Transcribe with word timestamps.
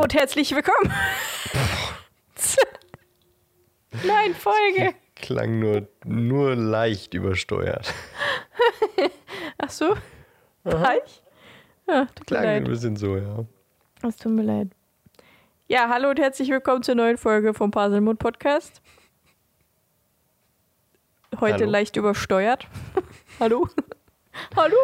Hallo 0.00 0.04
und 0.04 0.14
herzlich 0.14 0.54
willkommen. 0.54 0.90
Nein, 4.02 4.34
Folge. 4.34 4.94
Klang 5.14 5.58
nur, 5.58 5.88
nur 6.06 6.56
leicht 6.56 7.12
übersteuert. 7.12 7.92
Ach 9.58 9.68
so. 9.68 9.94
Reich? 10.64 11.22
Ja, 11.86 12.04
mir 12.04 12.24
Klang 12.24 12.46
ein 12.46 12.64
bisschen 12.64 12.96
so, 12.96 13.18
ja. 13.18 13.44
Es 14.02 14.16
tut 14.16 14.32
mir 14.32 14.42
leid. 14.42 14.68
Ja, 15.68 15.90
hallo 15.90 16.08
und 16.08 16.18
herzlich 16.18 16.48
willkommen 16.48 16.82
zur 16.82 16.94
neuen 16.94 17.18
Folge 17.18 17.52
vom 17.52 17.70
Paselmund 17.70 18.18
Podcast. 18.18 18.80
Heute 21.40 21.64
Hallo. 21.64 21.72
leicht 21.72 21.96
übersteuert. 21.96 22.66
hallo? 23.38 23.68
hallo? 24.56 24.76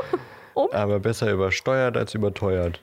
Um? 0.53 0.71
Aber 0.73 1.01
besser 1.01 1.33
übersteuert 1.33 1.97
als 1.97 2.13
überteuert. 2.13 2.83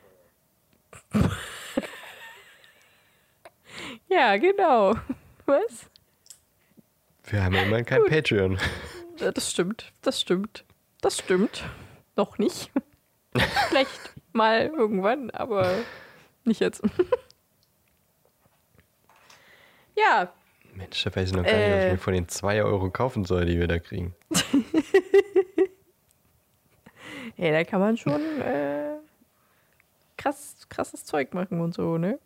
Ja, 4.14 4.38
genau. 4.38 4.96
Was? 5.46 5.90
Wir 7.26 7.44
haben 7.44 7.56
immerhin 7.56 7.86
kein 7.86 8.04
Patreon. 8.06 8.58
Ja, 9.18 9.32
Das 9.32 9.52
stimmt, 9.52 9.92
das 10.02 10.20
stimmt, 10.22 10.66
das 11.02 11.18
stimmt. 11.20 11.64
Noch 12.16 12.38
nicht. 12.38 12.72
Vielleicht 13.70 14.14
mal 14.34 14.68
irgendwann, 14.68 15.30
aber 15.32 15.70
nicht 16.44 16.60
jetzt. 16.62 16.84
ja, 19.98 20.32
Mensch, 20.76 21.04
da 21.04 21.16
weiß 21.16 21.30
ich 21.30 21.36
noch 21.36 21.44
gar 21.44 21.52
nicht, 21.54 21.62
was 21.68 21.76
Äh. 21.76 21.86
ich 21.88 21.92
mir 21.94 21.98
von 22.00 22.14
den 22.14 22.28
2 22.28 22.64
Euro 22.64 22.90
kaufen 22.90 23.26
soll, 23.26 23.46
die 23.46 23.60
wir 23.60 23.68
da 23.68 23.80
kriegen. 23.80 24.16
ja, 27.38 27.52
da 27.52 27.64
kann 27.64 27.80
man 27.80 27.98
schon 27.98 28.22
äh, 28.42 28.96
krass, 30.18 30.66
krasses 30.70 31.06
Zeug 31.06 31.34
machen 31.34 31.62
und 31.62 31.74
so, 31.76 31.98
ne? 31.98 32.20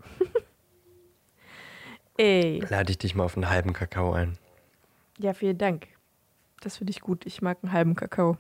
Ey, 2.18 2.60
Lade 2.70 2.92
ich 2.92 2.98
dich 2.98 3.16
mal 3.16 3.24
auf 3.26 3.36
einen 3.38 3.50
halben 3.50 3.74
Kakao 3.74 4.14
ein. 4.14 4.38
ja, 5.20 5.34
vielen 5.34 5.58
Dank. 5.58 5.88
Das 6.62 6.78
finde 6.78 6.92
ich 6.92 7.02
gut. 7.02 7.26
Ich 7.26 7.42
mag 7.42 7.60
einen 7.62 7.72
halben 7.72 7.96
Kakao. 7.96 8.38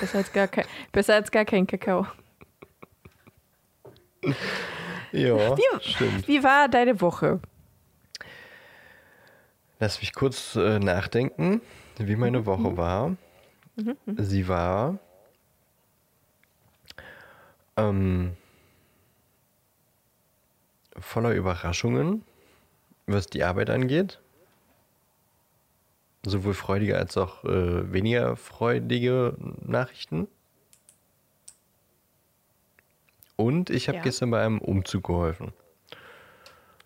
Besser 0.00 0.18
als 0.18 0.32
gar, 0.32 0.48
kein, 0.48 0.64
besser 0.92 1.14
als 1.14 1.30
gar 1.30 1.44
kein 1.44 1.66
Kakao. 1.66 2.06
Ja, 5.10 5.56
Wie- 5.56 5.62
stimmt. 5.80 6.28
Wie 6.28 6.42
war 6.44 6.68
deine 6.68 7.00
Woche? 7.00 7.40
Lass 9.80 10.00
mich 10.00 10.12
kurz 10.12 10.54
äh, 10.54 10.78
nachdenken, 10.78 11.62
wie 11.96 12.14
meine 12.16 12.44
Woche 12.44 12.76
war. 12.76 13.16
Sie 14.18 14.48
war 14.48 14.98
ähm, 17.78 18.36
voller 20.98 21.32
Überraschungen, 21.32 22.22
was 23.12 23.26
die 23.26 23.44
Arbeit 23.44 23.70
angeht. 23.70 24.20
Sowohl 26.24 26.54
freudige 26.54 26.96
als 26.96 27.16
auch 27.16 27.44
äh, 27.44 27.92
weniger 27.92 28.36
freudige 28.36 29.36
Nachrichten. 29.64 30.28
Und 33.36 33.70
ich 33.70 33.88
habe 33.88 33.98
Ja. 33.98 34.02
gestern 34.02 34.30
bei 34.30 34.44
einem 34.44 34.58
Umzug 34.58 35.04
geholfen. 35.06 35.52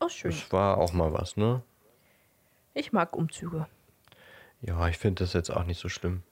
Oh, 0.00 0.08
schön. 0.08 0.30
Das 0.32 0.52
war 0.52 0.76
auch 0.78 0.92
mal 0.92 1.12
was, 1.12 1.36
ne? 1.36 1.62
Ich 2.74 2.92
mag 2.92 3.16
Umzüge. 3.16 3.66
Ja, 4.60 4.86
ich 4.88 4.98
finde 4.98 5.24
das 5.24 5.32
jetzt 5.32 5.50
auch 5.50 5.64
nicht 5.64 5.80
so 5.80 5.88
schlimm. 5.88 6.22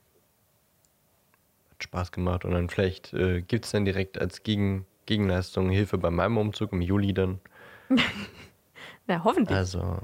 Hat 1.71 1.83
Spaß 1.83 2.11
gemacht 2.11 2.45
und 2.45 2.51
dann 2.51 2.69
vielleicht 2.69 3.13
äh, 3.13 3.41
gibt 3.41 3.65
es 3.65 3.71
dann 3.71 3.85
direkt 3.85 4.19
als 4.19 4.43
Gegen 4.43 4.85
Gegenleistung 5.07 5.69
Hilfe 5.71 5.97
bei 5.97 6.11
meinem 6.11 6.37
Umzug 6.37 6.71
im 6.73 6.81
Juli 6.81 7.13
dann. 7.13 7.39
Na, 9.11 9.25
hoffentlich. 9.25 9.57
Also 9.57 9.97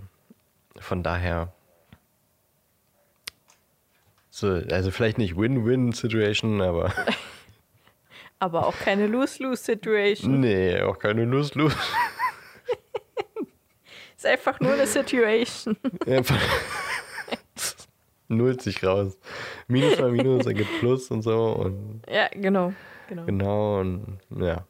von 0.80 1.02
daher. 1.02 1.54
So, 4.30 4.62
also 4.70 4.92
vielleicht 4.92 5.18
nicht 5.18 5.38
Win-Win-Situation, 5.38 6.62
aber 6.62 6.92
Aber 8.40 8.68
auch 8.68 8.78
keine 8.78 9.08
Lose-Lose-Situation. 9.08 10.42
nee, 10.42 10.82
auch 10.82 11.00
keine 11.00 11.24
Lust-Lust. 11.24 11.78
Ist 14.18 14.26
einfach 14.26 14.60
nur 14.60 14.74
eine 14.74 14.86
Situation. 14.86 15.78
Einfach 16.06 16.42
nullt 18.28 18.62
sich 18.62 18.84
raus. 18.84 19.18
Minus 19.70 19.98
mal 20.00 20.12
Minus 20.12 20.46
ergibt 20.46 20.80
Plus 20.80 21.10
und 21.12 21.22
so 21.22 21.54
und 21.54 22.02
ja, 22.12 22.28
genau. 22.34 22.74
genau. 23.08 23.26
Genau, 23.26 23.80
und 23.80 24.20
ja. 24.36 24.68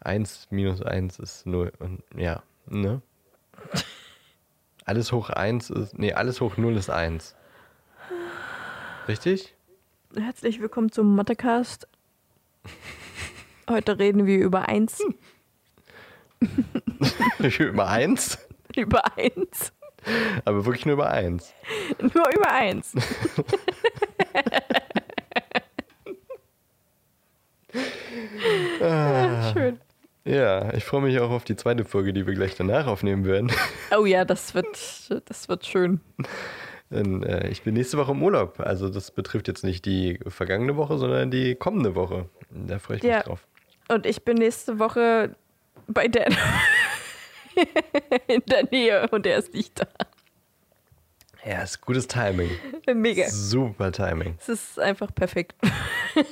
1 0.00 0.48
minus 0.50 0.82
1 0.82 1.20
ist 1.20 1.46
0. 1.46 1.72
Und 1.78 2.02
ja, 2.16 2.42
ne? 2.66 3.00
Alles 4.84 5.12
hoch 5.12 5.30
1 5.30 5.70
ist. 5.70 5.98
Nee, 5.98 6.12
alles 6.12 6.40
hoch 6.40 6.56
0 6.56 6.76
ist 6.76 6.90
1. 6.90 7.36
Richtig? 9.06 9.54
Herzlich 10.16 10.60
willkommen 10.60 10.90
zum 10.90 11.14
Mathecast. 11.14 11.86
Heute 13.70 13.98
reden 13.98 14.26
wir 14.26 14.38
über 14.38 14.68
eins. 14.68 15.00
über 17.58 17.88
1? 17.88 18.38
über 18.76 19.16
eins. 19.16 19.72
Aber 20.44 20.64
wirklich 20.64 20.84
nur 20.84 20.94
über 20.94 21.10
1. 21.10 21.54
Nur 22.00 22.28
über 22.34 22.50
eins. 22.50 22.94
Ah, 28.82 29.52
Schön. 29.52 29.80
Ja, 30.24 30.72
ich 30.74 30.84
freue 30.84 31.02
mich 31.02 31.18
auch 31.18 31.30
auf 31.30 31.44
die 31.44 31.56
zweite 31.56 31.84
Folge, 31.84 32.12
die 32.12 32.26
wir 32.26 32.34
gleich 32.34 32.54
danach 32.54 32.86
aufnehmen 32.86 33.24
werden. 33.24 33.50
Oh 33.96 34.06
ja, 34.06 34.24
das 34.24 34.54
wird, 34.54 34.66
das 35.26 35.48
wird 35.50 35.66
schön. 35.66 36.00
Denn 36.88 37.22
äh, 37.22 37.48
ich 37.48 37.62
bin 37.62 37.74
nächste 37.74 37.98
Woche 37.98 38.12
im 38.12 38.22
Urlaub. 38.22 38.58
Also 38.60 38.88
das 38.88 39.10
betrifft 39.10 39.48
jetzt 39.48 39.64
nicht 39.64 39.84
die 39.84 40.18
vergangene 40.28 40.76
Woche, 40.76 40.96
sondern 40.96 41.30
die 41.30 41.54
kommende 41.56 41.94
Woche. 41.94 42.28
Da 42.50 42.78
freue 42.78 42.96
ich 42.98 43.02
Ja. 43.02 43.16
mich 43.16 43.24
drauf. 43.24 43.46
Und 43.88 44.06
ich 44.06 44.24
bin 44.24 44.36
nächste 44.38 44.78
Woche 44.78 45.36
bei 45.88 46.08
Dan. 46.08 46.34
In 48.28 48.42
der 48.46 48.64
Nähe 48.70 49.08
und 49.10 49.26
er 49.26 49.36
ist 49.38 49.52
nicht 49.52 49.78
da. 49.78 49.86
Ja, 51.44 51.62
ist 51.62 51.80
gutes 51.82 52.06
Timing. 52.06 52.50
Mega. 52.94 53.28
Super 53.28 53.92
Timing. 53.92 54.36
Es 54.38 54.48
ist 54.48 54.78
einfach 54.80 55.14
perfekt. 55.14 55.54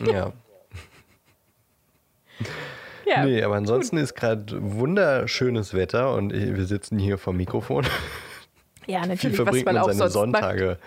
Ja. 0.06 0.32
Ja, 3.10 3.24
Nee, 3.24 3.42
aber 3.42 3.56
ansonsten 3.56 3.96
ist 3.96 4.14
gerade 4.14 4.46
wunderschönes 4.60 5.74
Wetter 5.74 6.14
und 6.14 6.32
wir 6.32 6.64
sitzen 6.66 6.98
hier 6.98 7.18
vom 7.18 7.36
Mikrofon. 7.36 7.84
ja 8.86 9.00
Viel 9.02 9.08
natürlich, 9.08 9.38
was 9.38 9.44
verbringt 9.44 9.66
man 9.66 9.74
man 9.74 9.84
seine 9.84 9.94
sonst 10.10 10.32
macht. 10.32 10.42
Sonntage 10.42 10.78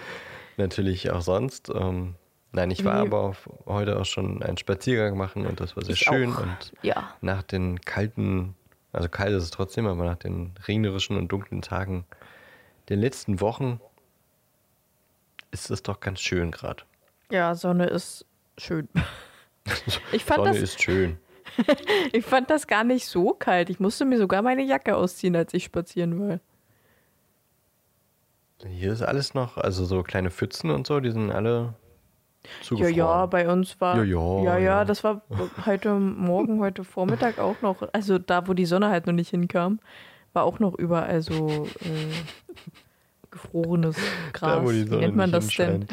natürlich 0.57 1.11
auch 1.11 1.21
sonst. 1.21 1.69
Ähm, 1.69 2.15
nein, 2.53 2.71
ich 2.71 2.85
war 2.85 3.01
Nee. 3.01 3.07
aber 3.07 3.19
auf, 3.21 3.49
heute 3.65 3.99
auch 3.99 4.05
schon 4.05 4.41
einen 4.43 4.57
Spaziergang 4.57 5.17
machen 5.17 5.45
und 5.45 5.59
das 5.59 5.75
war 5.75 5.83
sehr 5.83 5.93
Ich 5.95 5.99
schön. 6.01 6.33
auch. 6.33 6.41
Und 6.41 6.73
Ja. 6.81 7.13
nach 7.21 7.43
den 7.43 7.81
kalten, 7.81 8.55
also 8.93 9.09
kalt 9.09 9.33
ist 9.33 9.43
es 9.43 9.51
trotzdem, 9.51 9.85
aber 9.87 10.05
nach 10.05 10.17
den 10.17 10.53
regnerischen 10.67 11.17
und 11.17 11.27
dunklen 11.29 11.61
Tagen 11.61 12.05
der 12.89 12.97
letzten 12.97 13.41
Wochen 13.41 13.79
ist 15.51 15.69
es 15.71 15.83
doch 15.83 15.99
ganz 15.99 16.19
schön 16.21 16.51
gerade. 16.51 16.83
Ja, 17.31 17.53
Sonne 17.55 17.87
ist 17.87 18.25
schön. 18.57 18.87
Ich 20.11 20.25
fand, 20.25 20.39
Sonne 20.39 20.51
das, 20.51 20.61
ist 20.61 20.81
schön. 20.83 21.17
ich 22.13 22.25
fand 22.25 22.49
das 22.49 22.67
gar 22.67 22.83
nicht 22.83 23.05
so 23.07 23.31
kalt. 23.33 23.69
Ich 23.69 23.79
musste 23.79 24.05
mir 24.05 24.17
sogar 24.17 24.41
meine 24.41 24.63
Jacke 24.63 24.95
ausziehen, 24.95 25.35
als 25.35 25.53
ich 25.53 25.63
spazieren 25.65 26.19
war. 26.19 26.39
Hier 28.65 28.93
ist 28.93 29.01
alles 29.01 29.33
noch, 29.33 29.57
also 29.57 29.83
so 29.85 30.03
kleine 30.03 30.31
Pfützen 30.31 30.71
und 30.71 30.87
so, 30.87 30.99
die 31.01 31.11
sind 31.11 31.31
alle 31.31 31.75
Ja, 32.43 32.49
zugefroren. 32.61 32.95
ja, 32.95 33.25
bei 33.25 33.49
uns 33.49 33.79
war. 33.81 33.97
Ja, 33.97 34.03
ja, 34.03 34.43
ja, 34.43 34.57
ja. 34.59 34.85
das 34.85 35.03
war 35.03 35.21
heute 35.65 35.93
Morgen, 35.95 36.59
heute 36.61 36.83
Vormittag 36.85 37.39
auch 37.39 37.61
noch. 37.61 37.81
Also 37.93 38.19
da, 38.19 38.47
wo 38.47 38.53
die 38.53 38.65
Sonne 38.65 38.89
halt 38.89 39.05
noch 39.05 39.13
nicht 39.13 39.29
hinkam, 39.31 39.79
war 40.31 40.43
auch 40.43 40.59
noch 40.59 40.75
überall 40.75 41.21
so 41.21 41.67
äh, 41.81 42.13
gefrorenes 43.31 43.97
Gras. 44.31 44.59
Da, 44.59 44.63
wo 44.63 44.71
die 44.71 44.85
Wie 44.85 44.87
Sonne 44.87 45.01
nennt 45.01 45.15
man 45.17 45.31
nicht 45.31 45.59
das 45.59 45.67
denn? 45.67 45.87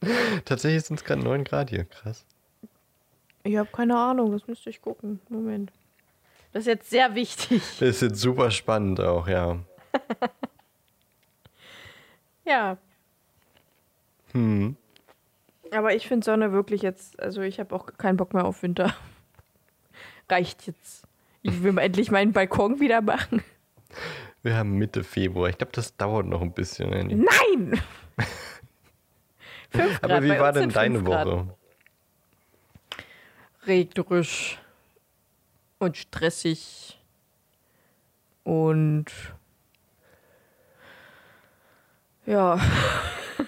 Tatsächlich 0.44 0.84
sind 0.84 0.98
es 0.98 1.04
gerade 1.04 1.22
9 1.22 1.44
Grad 1.44 1.70
hier, 1.70 1.84
krass. 1.84 2.26
Ich 3.42 3.56
habe 3.56 3.68
keine 3.72 3.96
Ahnung, 3.96 4.32
das 4.32 4.46
müsste 4.46 4.70
ich 4.70 4.82
gucken. 4.82 5.20
Moment. 5.28 5.72
Das 6.52 6.62
ist 6.62 6.66
jetzt 6.66 6.90
sehr 6.90 7.14
wichtig. 7.14 7.62
Das 7.80 7.88
ist 7.88 8.02
jetzt 8.02 8.20
super 8.20 8.50
spannend 8.50 9.00
auch, 9.00 9.28
ja. 9.28 9.58
Ja. 12.44 12.78
Hm. 14.32 14.76
Aber 15.72 15.94
ich 15.94 16.08
finde 16.08 16.24
Sonne 16.24 16.50
wirklich 16.52 16.82
jetzt, 16.82 17.20
also 17.20 17.42
ich 17.42 17.60
habe 17.60 17.74
auch 17.76 17.86
keinen 17.96 18.16
Bock 18.16 18.34
mehr 18.34 18.44
auf 18.44 18.64
Winter. 18.64 18.92
Reicht 20.28 20.66
jetzt. 20.66 21.06
Ich 21.42 21.62
will 21.62 21.70
mal 21.72 21.82
endlich 21.82 22.10
meinen 22.10 22.32
Balkon 22.32 22.80
wieder 22.80 23.02
machen. 23.02 23.44
Wir 24.42 24.56
haben 24.56 24.72
Mitte 24.78 25.04
Februar. 25.04 25.48
Ich 25.48 25.58
glaube, 25.58 25.72
das 25.72 25.96
dauert 25.96 26.26
noch 26.26 26.42
ein 26.42 26.52
bisschen. 26.52 26.92
Annie. 26.92 27.16
Nein! 27.16 27.80
Aber 30.02 30.22
wie 30.22 30.30
war 30.30 30.52
denn 30.52 30.70
deine. 30.70 31.06
Woche? 31.06 31.46
Regnerisch. 33.66 34.58
und 35.78 35.96
stressig 35.96 36.98
und 38.44 39.06
ja, 42.26 42.60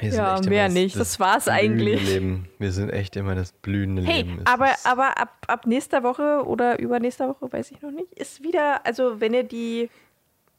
ja 0.00 0.40
mehr 0.46 0.68
nicht. 0.68 0.94
das 0.94 1.12
Das 1.12 1.20
war's 1.20 1.48
eigentlich. 1.48 2.04
Leben. 2.04 2.48
Wir 2.58 2.72
sind 2.72 2.90
echt 2.90 3.16
immer 3.16 3.34
das 3.34 3.52
blühende 3.52 4.02
Hey, 4.02 4.22
Leben. 4.22 4.42
Aber, 4.44 4.74
aber 4.84 5.18
ab, 5.18 5.44
ab 5.46 5.66
nächster 5.66 6.02
Woche 6.02 6.44
oder 6.46 6.78
übernächster 6.78 7.28
Woche, 7.28 7.52
weiß 7.52 7.72
ich 7.72 7.82
noch 7.82 7.90
nicht, 7.90 8.12
ist 8.14 8.42
wieder, 8.42 8.84
also 8.86 9.20
wenn 9.20 9.34
ihr 9.34 9.44
die 9.44 9.90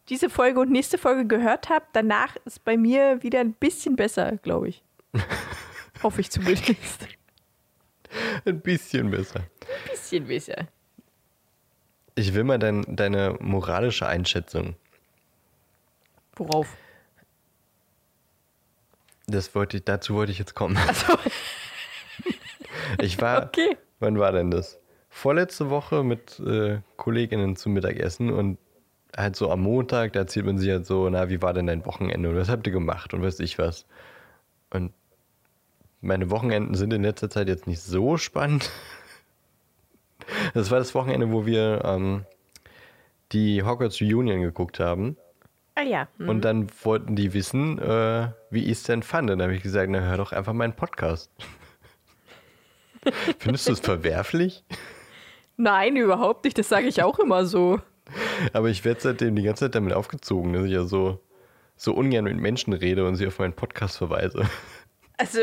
diese 0.10 0.30
Folge 0.30 0.60
und 0.60 0.72
nächste 0.72 0.98
Folge 0.98 1.26
gehört 1.28 1.70
habt, 1.70 1.96
danach 1.96 2.36
ist 2.46 2.66
bei 2.66 2.78
mir 2.78 3.22
wieder 3.22 3.42
ein 3.42 3.54
bisschen 3.54 3.96
besser, 3.96 4.38
glaube 4.38 4.70
ich. 4.70 4.84
Hoffe 6.04 6.22
ich 6.22 6.32
zumindest. 6.32 7.08
ein 8.46 8.62
bisschen 8.62 9.12
besser. 9.12 9.40
Ein 9.40 9.92
bisschen 9.92 10.28
besser. 10.28 10.68
Ich 12.16 12.34
will 12.34 12.44
mal 12.44 12.60
dein, 12.60 12.84
deine 12.88 13.38
moralische 13.40 14.08
Einschätzung. 14.08 14.76
Worauf? 16.36 16.76
Das 19.28 19.54
wollte 19.56 19.78
ich, 19.78 19.84
dazu 19.84 20.16
wollte 20.16 20.32
ich 20.32 20.40
jetzt 20.40 20.56
kommen. 20.56 20.78
Also, 20.78 21.18
Ich 23.02 23.22
war, 23.22 23.44
okay. 23.44 23.78
wann 24.00 24.18
war 24.20 24.32
denn 24.32 24.52
das? 24.52 24.80
Vorletzte 25.10 25.70
Woche 25.70 26.04
mit 26.04 26.40
äh, 26.40 26.80
Kolleginnen 26.98 27.56
zum 27.56 27.74
Mittagessen 27.74 28.32
und 28.32 28.58
halt 29.16 29.36
so 29.36 29.52
am 29.52 29.62
Montag, 29.62 30.14
da 30.14 30.22
erzählt 30.22 30.46
man 30.46 30.58
sich 30.58 30.70
halt 30.70 30.86
so, 30.86 31.10
na, 31.10 31.30
wie 31.30 31.42
war 31.42 31.54
denn 31.54 31.68
dein 31.68 31.86
Wochenende 31.86 32.30
und 32.30 32.36
was 32.36 32.50
habt 32.50 32.68
ihr 32.68 32.74
gemacht 32.74 33.14
und 33.14 33.22
weiß 33.22 33.40
ich 33.40 33.58
was. 33.58 33.86
Und 34.70 34.94
meine 36.02 36.30
Wochenenden 36.30 36.76
sind 36.76 36.94
in 36.94 37.04
letzter 37.04 37.30
Zeit 37.30 37.48
jetzt 37.48 37.68
nicht 37.68 37.82
so 37.82 38.18
spannend. 38.18 38.70
Das 40.54 40.70
war 40.70 40.78
das 40.78 40.94
Wochenende, 40.94 41.32
wo 41.32 41.48
wir 41.48 41.82
ähm, 41.84 42.24
die 43.32 43.64
Hogwarts 43.64 44.00
Reunion 44.00 44.42
geguckt 44.42 44.80
haben. 44.80 45.18
Ah 45.74 45.82
ja. 45.82 46.08
hm. 46.18 46.30
Und 46.30 46.42
dann 46.42 46.68
wollten 46.84 47.16
die 47.16 47.34
wissen, 47.34 47.80
äh, 47.80 48.28
wie 48.52 48.66
ich 48.66 48.74
es 48.74 48.84
denn 48.84 49.02
fand. 49.02 49.32
Und 49.32 49.40
dann 49.40 49.48
habe 49.48 49.56
ich 49.56 49.64
gesagt, 49.64 49.90
na 49.90 50.02
hör 50.02 50.18
doch 50.18 50.32
einfach 50.32 50.54
meinen 50.54 50.74
Podcast. 50.74 51.32
Findest 53.40 53.68
du 53.70 53.72
es 53.72 53.80
verwerflich? 53.80 54.64
Nein, 55.58 55.96
überhaupt 55.96 56.44
nicht. 56.44 56.58
Das 56.58 56.70
sage 56.70 56.88
ich 56.88 57.02
auch 57.02 57.18
immer 57.18 57.46
so. 57.46 57.80
Aber 58.54 58.70
ich 58.70 58.86
werde 58.86 59.02
seitdem 59.02 59.36
die 59.36 59.44
ganze 59.44 59.66
Zeit 59.66 59.76
damit 59.76 59.94
aufgezogen, 59.94 60.54
dass 60.54 60.66
ich 60.66 60.72
ja 60.72 60.84
so, 60.84 61.20
so 61.76 61.94
ungern 61.94 62.26
mit 62.26 62.38
Menschen 62.38 62.74
rede 62.74 63.08
und 63.08 63.16
sie 63.16 63.26
auf 63.26 63.40
meinen 63.40 63.54
Podcast 63.54 63.98
verweise. 63.98 64.48
Also, 65.20 65.40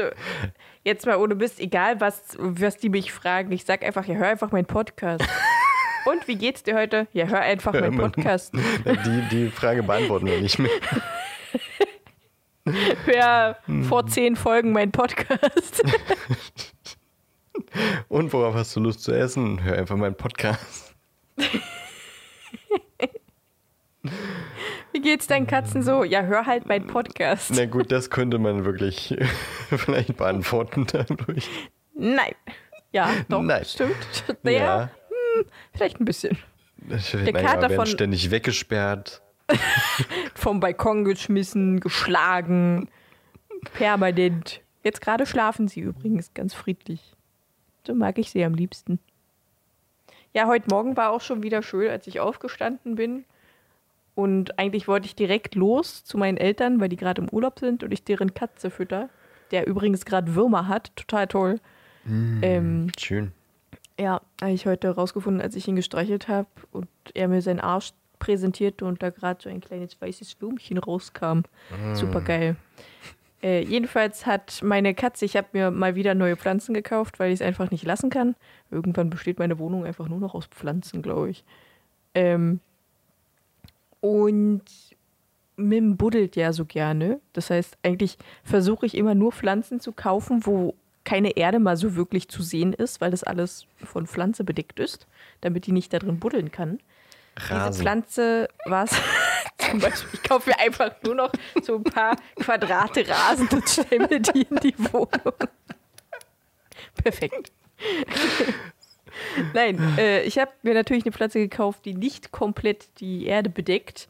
jetzt 0.84 1.04
mal 1.06 1.16
ohne 1.16 1.34
Mist, 1.34 1.60
egal 1.60 2.00
was, 2.00 2.34
was 2.38 2.78
die 2.78 2.88
mich 2.88 3.12
fragen, 3.12 3.52
ich 3.52 3.64
sag 3.66 3.84
einfach, 3.84 4.06
ja, 4.06 4.14
hör 4.14 4.28
einfach 4.28 4.50
meinen 4.50 4.64
Podcast. 4.66 5.22
Und 6.06 6.26
wie 6.28 6.36
geht's 6.36 6.62
dir 6.62 6.74
heute? 6.76 7.06
Ja, 7.12 7.26
hör 7.26 7.40
einfach 7.40 7.74
meinen 7.74 7.98
Podcast. 7.98 8.54
Die, 8.54 9.28
die 9.30 9.50
Frage 9.50 9.82
beantworten 9.82 10.24
wir 10.26 10.40
nicht 10.40 10.58
mehr. 10.58 10.70
Hör 13.04 13.56
Hm. 13.66 13.84
vor 13.84 14.06
zehn 14.06 14.34
Folgen 14.34 14.72
meinen 14.72 14.92
Podcast. 14.92 15.82
Und 18.08 18.32
worauf 18.32 18.54
hast 18.54 18.74
du 18.74 18.80
Lust 18.80 19.02
zu 19.02 19.12
essen? 19.12 19.62
Hör 19.62 19.76
einfach 19.78 19.96
meinen 19.96 20.16
Podcast. 20.16 20.94
Wie 24.96 25.02
geht's 25.02 25.26
deinen 25.26 25.46
Katzen 25.46 25.82
so? 25.82 26.04
Ja, 26.04 26.22
hör 26.22 26.46
halt 26.46 26.64
meinen 26.64 26.86
Podcast. 26.86 27.52
Na 27.54 27.66
gut, 27.66 27.92
das 27.92 28.08
könnte 28.08 28.38
man 28.38 28.64
wirklich 28.64 29.14
vielleicht 29.68 30.16
beantworten 30.16 30.86
dadurch. 30.90 31.50
Nein. 31.92 32.32
Ja, 32.92 33.10
doch, 33.28 33.42
Nein. 33.42 33.62
stimmt. 33.66 33.94
Naja, 34.42 34.88
vielleicht 35.74 36.00
ein 36.00 36.06
bisschen. 36.06 36.38
Der 36.78 36.98
Kater 37.34 37.60
werden 37.68 37.76
von- 37.76 37.86
ständig 37.86 38.30
weggesperrt. 38.30 39.20
Vom 40.34 40.60
Balkon 40.60 41.04
geschmissen, 41.04 41.78
geschlagen, 41.80 42.88
permanent. 43.74 44.62
Jetzt 44.82 45.02
gerade 45.02 45.26
schlafen 45.26 45.68
sie 45.68 45.80
übrigens 45.80 46.32
ganz 46.32 46.54
friedlich. 46.54 47.02
So 47.86 47.94
mag 47.94 48.16
ich 48.16 48.30
sie 48.30 48.42
am 48.46 48.54
liebsten. 48.54 48.98
Ja, 50.32 50.46
heute 50.46 50.70
Morgen 50.70 50.96
war 50.96 51.10
auch 51.10 51.20
schon 51.20 51.42
wieder 51.42 51.62
schön, 51.62 51.90
als 51.90 52.06
ich 52.06 52.18
aufgestanden 52.18 52.94
bin. 52.94 53.26
Und 54.16 54.58
eigentlich 54.58 54.88
wollte 54.88 55.06
ich 55.06 55.14
direkt 55.14 55.54
los 55.54 56.02
zu 56.02 56.16
meinen 56.16 56.38
Eltern, 56.38 56.80
weil 56.80 56.88
die 56.88 56.96
gerade 56.96 57.20
im 57.20 57.28
Urlaub 57.28 57.60
sind 57.60 57.84
und 57.84 57.92
ich 57.92 58.02
deren 58.02 58.32
Katze 58.32 58.70
fütter, 58.70 59.10
der 59.50 59.66
übrigens 59.68 60.04
gerade 60.06 60.34
Würmer 60.34 60.66
hat. 60.66 60.90
Total 60.96 61.26
toll. 61.28 61.60
Ähm, 62.06 62.90
Schön. 62.98 63.32
ja, 64.00 64.22
habe 64.40 64.52
ich 64.52 64.66
heute 64.66 64.88
rausgefunden, 64.88 65.42
als 65.42 65.54
ich 65.54 65.68
ihn 65.68 65.76
gestreichelt 65.76 66.28
habe 66.28 66.48
und 66.72 66.88
er 67.14 67.28
mir 67.28 67.42
seinen 67.42 67.60
Arsch 67.60 67.92
präsentierte 68.18 68.86
und 68.86 69.02
da 69.02 69.10
gerade 69.10 69.42
so 69.42 69.50
ein 69.50 69.60
kleines 69.60 70.00
weißes 70.00 70.40
Würmchen 70.40 70.78
rauskam. 70.78 71.40
Super 71.92 72.22
geil. 72.22 72.56
Äh, 73.42 73.64
jedenfalls 73.64 74.24
hat 74.24 74.62
meine 74.62 74.94
Katze, 74.94 75.26
ich 75.26 75.36
habe 75.36 75.48
mir 75.52 75.70
mal 75.70 75.94
wieder 75.94 76.14
neue 76.14 76.36
Pflanzen 76.36 76.72
gekauft, 76.72 77.18
weil 77.18 77.32
ich 77.32 77.40
es 77.40 77.46
einfach 77.46 77.70
nicht 77.70 77.84
lassen 77.84 78.08
kann. 78.08 78.34
Irgendwann 78.70 79.10
besteht 79.10 79.38
meine 79.38 79.58
Wohnung 79.58 79.84
einfach 79.84 80.08
nur 80.08 80.20
noch 80.20 80.34
aus 80.34 80.46
Pflanzen, 80.46 81.02
glaube 81.02 81.28
ich. 81.28 81.44
Ähm, 82.14 82.60
und 84.00 84.62
Mim 85.56 85.96
buddelt 85.96 86.36
ja 86.36 86.52
so 86.52 86.64
gerne. 86.64 87.20
Das 87.32 87.50
heißt, 87.50 87.78
eigentlich 87.82 88.18
versuche 88.44 88.86
ich 88.86 88.96
immer 88.96 89.14
nur 89.14 89.32
Pflanzen 89.32 89.80
zu 89.80 89.92
kaufen, 89.92 90.44
wo 90.44 90.74
keine 91.04 91.36
Erde 91.36 91.58
mal 91.58 91.76
so 91.76 91.94
wirklich 91.94 92.28
zu 92.28 92.42
sehen 92.42 92.72
ist, 92.72 93.00
weil 93.00 93.10
das 93.10 93.22
alles 93.24 93.66
von 93.82 94.06
Pflanze 94.06 94.44
bedeckt 94.44 94.80
ist, 94.80 95.06
damit 95.40 95.66
die 95.66 95.72
nicht 95.72 95.92
da 95.92 95.98
drin 95.98 96.18
buddeln 96.18 96.50
kann. 96.50 96.80
Diese 97.38 97.54
Rasen. 97.54 97.82
Pflanze 97.82 98.48
war 98.64 98.84
es 98.84 98.90
zum 99.70 99.78
Beispiel, 99.78 100.10
ich 100.12 100.22
kaufe 100.22 100.50
mir 100.50 100.58
einfach 100.58 100.90
nur 101.04 101.14
noch 101.14 101.32
so 101.62 101.76
ein 101.76 101.84
paar 101.84 102.16
Quadrate 102.36 103.06
Rasen 103.08 103.48
und 103.48 103.68
stelle 103.68 104.08
mir 104.08 104.20
die 104.20 104.42
in 104.42 104.56
die 104.56 104.78
Wohnung. 104.78 105.34
Perfekt. 107.02 107.52
Nein, 109.54 109.78
äh, 109.98 110.22
ich 110.22 110.38
habe 110.38 110.52
mir 110.62 110.74
natürlich 110.74 111.04
eine 111.04 111.12
Pflanze 111.12 111.38
gekauft, 111.38 111.84
die 111.84 111.94
nicht 111.94 112.32
komplett 112.32 113.00
die 113.00 113.26
Erde 113.26 113.50
bedeckt. 113.50 114.08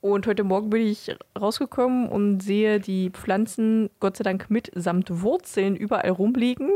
Und 0.00 0.26
heute 0.26 0.44
Morgen 0.44 0.70
bin 0.70 0.86
ich 0.86 1.14
rausgekommen 1.38 2.08
und 2.08 2.40
sehe 2.40 2.78
die 2.78 3.10
Pflanzen 3.10 3.90
Gott 3.98 4.16
sei 4.16 4.24
Dank 4.24 4.48
mitsamt 4.48 5.22
Wurzeln 5.22 5.74
überall 5.74 6.10
rumliegen. 6.10 6.70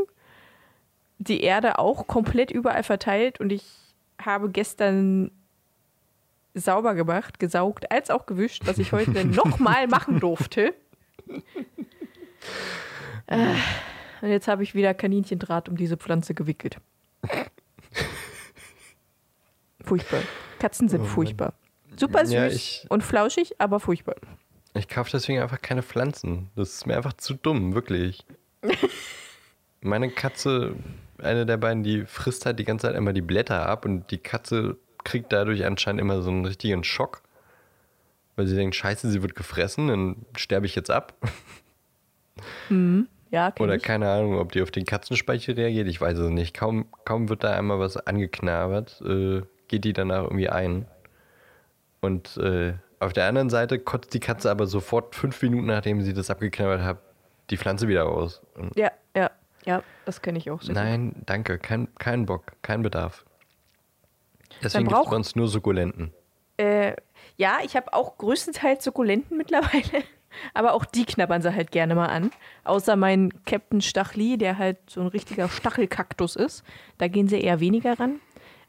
Die 1.19 1.43
Erde 1.43 1.79
auch 1.79 2.09
komplett 2.09 2.51
überall 2.51 2.83
verteilt 2.83 3.39
und 3.39 3.53
ich 3.53 3.65
habe 4.21 4.51
gestern 4.51 5.31
sauber 6.55 6.95
gemacht, 6.95 7.39
gesaugt, 7.39 7.91
als 7.93 8.11
auch 8.11 8.27
gewischt, 8.27 8.67
was 8.67 8.79
ich 8.79 8.93
heute 8.93 9.25
nochmal 9.25 9.87
machen 9.87 10.21
durfte. 10.21 10.75
Äh, 13.29 13.55
und 14.21 14.31
jetzt 14.31 14.49
habe 14.49 14.65
ich 14.65 14.75
wieder 14.75 14.95
Kaninchendraht 14.95 15.69
um 15.69 15.77
diese 15.77 15.97
Pflanze 15.97 16.35
gewickelt. 16.35 16.79
Furchtbar. 19.85 20.21
Katzen 20.59 20.89
sind 20.89 21.03
Oh 21.03 21.05
furchtbar. 21.07 21.55
Super 21.97 22.25
süß 22.25 22.33
Ja, 22.33 22.47
ich- 22.47 22.87
und 22.89 23.03
flauschig, 23.03 23.61
aber 23.61 23.81
furchtbar. 23.81 24.17
Ich 24.75 24.89
kaufe 24.89 25.11
deswegen 25.11 25.41
einfach 25.41 25.61
keine 25.61 25.83
Pflanzen. 25.83 26.51
Das 26.57 26.73
ist 26.75 26.87
mir 26.87 26.97
einfach 26.97 27.13
zu 27.15 27.35
dumm, 27.35 27.75
wirklich. 27.75 28.25
Meine 29.83 30.11
Katze, 30.11 30.77
eine 31.19 31.45
der 31.45 31.57
beiden, 31.57 31.83
die 31.83 32.07
frisst 32.07 32.47
halt 32.47 32.59
die 32.59 32.65
ganze 32.65 32.87
Zeit 32.87 32.97
immer 32.97 33.13
die 33.13 33.21
Blätter 33.21 33.67
ab 33.69 33.85
und 33.85 34.11
die 34.11 34.19
Katze 34.19 34.79
kriegt 35.05 35.33
dadurch 35.33 35.65
anscheinend 35.65 36.01
immer 36.01 36.23
so 36.23 36.31
einen 36.31 36.45
richtigen 36.47 36.85
Schock. 36.85 37.23
Weil 38.37 38.47
sie 38.47 38.57
denkt, 38.57 38.77
scheiße, 38.77 39.11
sie 39.11 39.21
wird 39.23 39.35
gefressen, 39.35 39.89
dann 39.89 40.25
sterbe 40.37 40.65
ich 40.65 40.75
jetzt 40.75 40.91
ab. 40.91 41.15
Ja, 43.33 43.51
Oder 43.59 43.77
ich. 43.77 43.83
keine 43.83 44.11
Ahnung, 44.11 44.39
ob 44.39 44.53
die 44.53 44.61
auf 44.61 44.71
den 44.71 44.85
Katzenspeichel 44.85 45.55
reagiert, 45.55 45.89
ich 45.89 45.99
weiß 45.99 46.19
es 46.19 46.31
nicht. 46.31 46.55
Kaum, 46.55 46.85
kaum 47.07 47.31
wird 47.31 47.43
da 47.43 47.55
einmal 47.55 47.81
was 47.81 47.97
angeknabbert, 47.97 49.01
äh, 49.07 49.41
geht 49.69 49.85
die 49.85 49.95
danach 49.95 50.25
irgendwie 50.25 50.51
ein. 50.51 50.87
Und 52.03 52.37
äh, 52.37 52.75
auf 53.01 53.15
der 53.15 53.27
anderen 53.27 53.49
Seite 53.49 53.79
kotzt 53.79 54.13
die 54.13 54.21
Katze 54.21 54.51
aber 54.51 54.67
sofort 54.67 55.15
fünf 55.15 55.41
Minuten, 55.41 55.67
nachdem 55.67 56.03
sie 56.03 56.13
das 56.13 56.29
abgeknabbert 56.29 56.83
hat, 56.83 56.99
die 57.49 57.57
Pflanze 57.57 57.89
wieder 57.89 58.07
aus. 58.07 58.43
Und 58.55 58.77
Ja, 58.77 58.93
ja, 59.17 59.31
ja, 59.65 59.83
das 60.05 60.21
kenne 60.21 60.39
ich 60.39 60.51
auch 60.51 60.61
gut. 60.61 60.69
nein, 60.69 61.15
danke, 61.25 61.59
kein, 61.59 61.89
kein 61.95 62.27
Bock, 62.27 62.53
kein 62.61 62.83
Bedarf. 62.83 63.25
Deswegen 64.63 64.89
gibt 64.89 65.01
es 65.05 65.09
bei 65.09 65.17
uns 65.17 65.35
nur 65.37 65.49
Sukkulenten. 65.49 66.13
Äh, 66.59 66.97
ja, 67.39 67.61
ich 67.65 67.77
habe 67.77 67.95
auch 67.95 68.19
größtenteils 68.19 68.85
Sukkulenten 68.85 69.39
mittlerweile. 69.39 70.05
Aber 70.55 70.75
auch 70.75 70.85
die 70.85 71.05
knabbern 71.05 71.43
sie 71.43 71.55
halt 71.55 71.71
gerne 71.71 71.95
mal 71.95 72.07
an. 72.07 72.31
Außer 72.65 72.97
mein 72.97 73.33
Captain 73.45 73.81
Stachli, 73.81 74.39
der 74.39 74.59
halt 74.59 74.79
so 74.89 75.01
ein 75.01 75.07
richtiger 75.07 75.49
Stachelkaktus 75.49 76.37
ist. 76.37 76.65
Da 76.99 77.09
gehen 77.09 77.29
sie 77.29 77.41
eher 77.41 77.61
weniger 77.61 77.99
ran. 77.99 78.21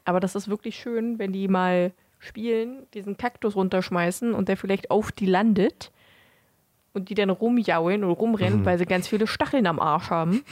Aber 0.04 0.20
das 0.20 0.34
ist 0.34 0.48
wirklich 0.48 0.76
schön, 0.76 1.18
wenn 1.18 1.32
die 1.32 1.48
mal 1.48 1.92
spielen, 2.18 2.86
diesen 2.94 3.16
Kaktus 3.16 3.56
runterschmeißen 3.56 4.34
und 4.34 4.48
der 4.48 4.56
vielleicht 4.56 4.90
auf 4.90 5.12
die 5.12 5.26
landet 5.26 5.90
und 6.92 7.08
die 7.08 7.14
dann 7.14 7.30
rumjaulen 7.30 8.04
oder 8.04 8.14
rumrennen, 8.14 8.64
weil 8.64 8.78
sie 8.78 8.86
ganz 8.86 9.08
viele 9.08 9.26
Stacheln 9.26 9.66
am 9.66 9.80
Arsch 9.80 10.10
haben. 10.10 10.44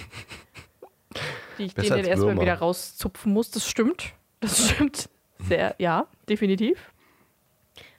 die 1.59 1.65
ich 1.65 1.75
Besser 1.75 1.95
denen 1.95 1.99
als 2.01 2.09
erstmal 2.09 2.31
Würmer. 2.31 2.43
wieder 2.43 2.55
rauszupfen 2.55 3.33
muss. 3.33 3.51
Das 3.51 3.67
stimmt. 3.69 4.13
Das 4.41 4.71
stimmt. 4.71 5.09
Sehr, 5.39 5.75
ja, 5.79 6.07
definitiv. 6.29 6.93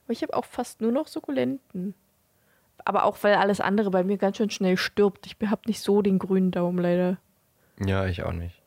Aber 0.05 0.13
ich 0.13 0.22
habe 0.22 0.34
auch 0.36 0.46
fast 0.46 0.82
nur 0.82 0.91
noch 0.91 1.08
Sukkulenten. 1.08 1.93
Aber 2.86 3.06
auch, 3.06 3.18
weil 3.22 3.36
alles 3.36 3.62
andere 3.62 3.92
bei 3.92 4.04
mir 4.04 4.18
ganz 4.18 4.38
schön 4.38 4.50
schnell 4.50 4.78
stirbt. 4.78 5.25
Ich 5.25 5.50
habe 5.50 5.62
nicht 5.68 5.82
so 5.82 6.02
den 6.02 6.20
grünen 6.20 6.52
Daumen 6.52 6.80
leider. 6.80 7.18
Ja, 7.80 8.06
ich 8.06 8.24
auch 8.24 8.34
nicht. 8.34 8.62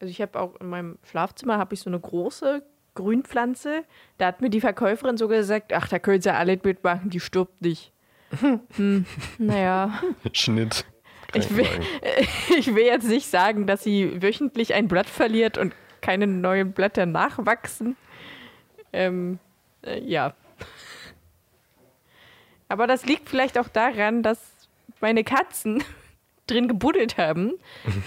Also 0.00 0.10
ich 0.10 0.22
habe 0.22 0.40
auch 0.40 0.56
in 0.56 0.68
meinem 0.68 0.98
Schlafzimmer 1.04 1.58
habe 1.58 1.74
ich 1.74 1.80
so 1.80 1.90
eine 1.90 2.00
große 2.00 2.62
Grünpflanze. 2.94 3.84
Da 4.18 4.26
hat 4.26 4.40
mir 4.40 4.50
die 4.50 4.60
Verkäuferin 4.60 5.16
so 5.16 5.28
gesagt, 5.28 5.72
ach, 5.72 5.88
da 5.88 5.98
können 5.98 6.22
sie 6.22 6.32
alle 6.32 6.58
mitmachen, 6.62 7.10
die 7.10 7.20
stirbt 7.20 7.60
nicht. 7.60 7.92
hm, 8.76 9.06
naja, 9.38 10.00
Schnitt. 10.32 10.84
ich 11.34 11.54
will, 11.56 11.66
ich 12.58 12.74
will 12.74 12.84
jetzt 12.84 13.08
nicht 13.08 13.26
sagen, 13.26 13.66
dass 13.66 13.82
sie 13.82 14.22
wöchentlich 14.22 14.72
ein 14.72 14.88
Blatt 14.88 15.08
verliert 15.08 15.58
und 15.58 15.74
keine 16.00 16.26
neuen 16.26 16.72
Blätter 16.72 17.06
nachwachsen. 17.06 17.96
Ähm, 18.92 19.38
äh, 19.82 20.00
ja. 20.02 20.34
Aber 22.70 22.86
das 22.86 23.04
liegt 23.04 23.28
vielleicht 23.28 23.58
auch 23.58 23.66
daran, 23.66 24.22
dass 24.22 24.38
meine 25.00 25.24
Katzen 25.24 25.82
drin 26.46 26.68
gebuddelt 26.68 27.18
haben. 27.18 27.54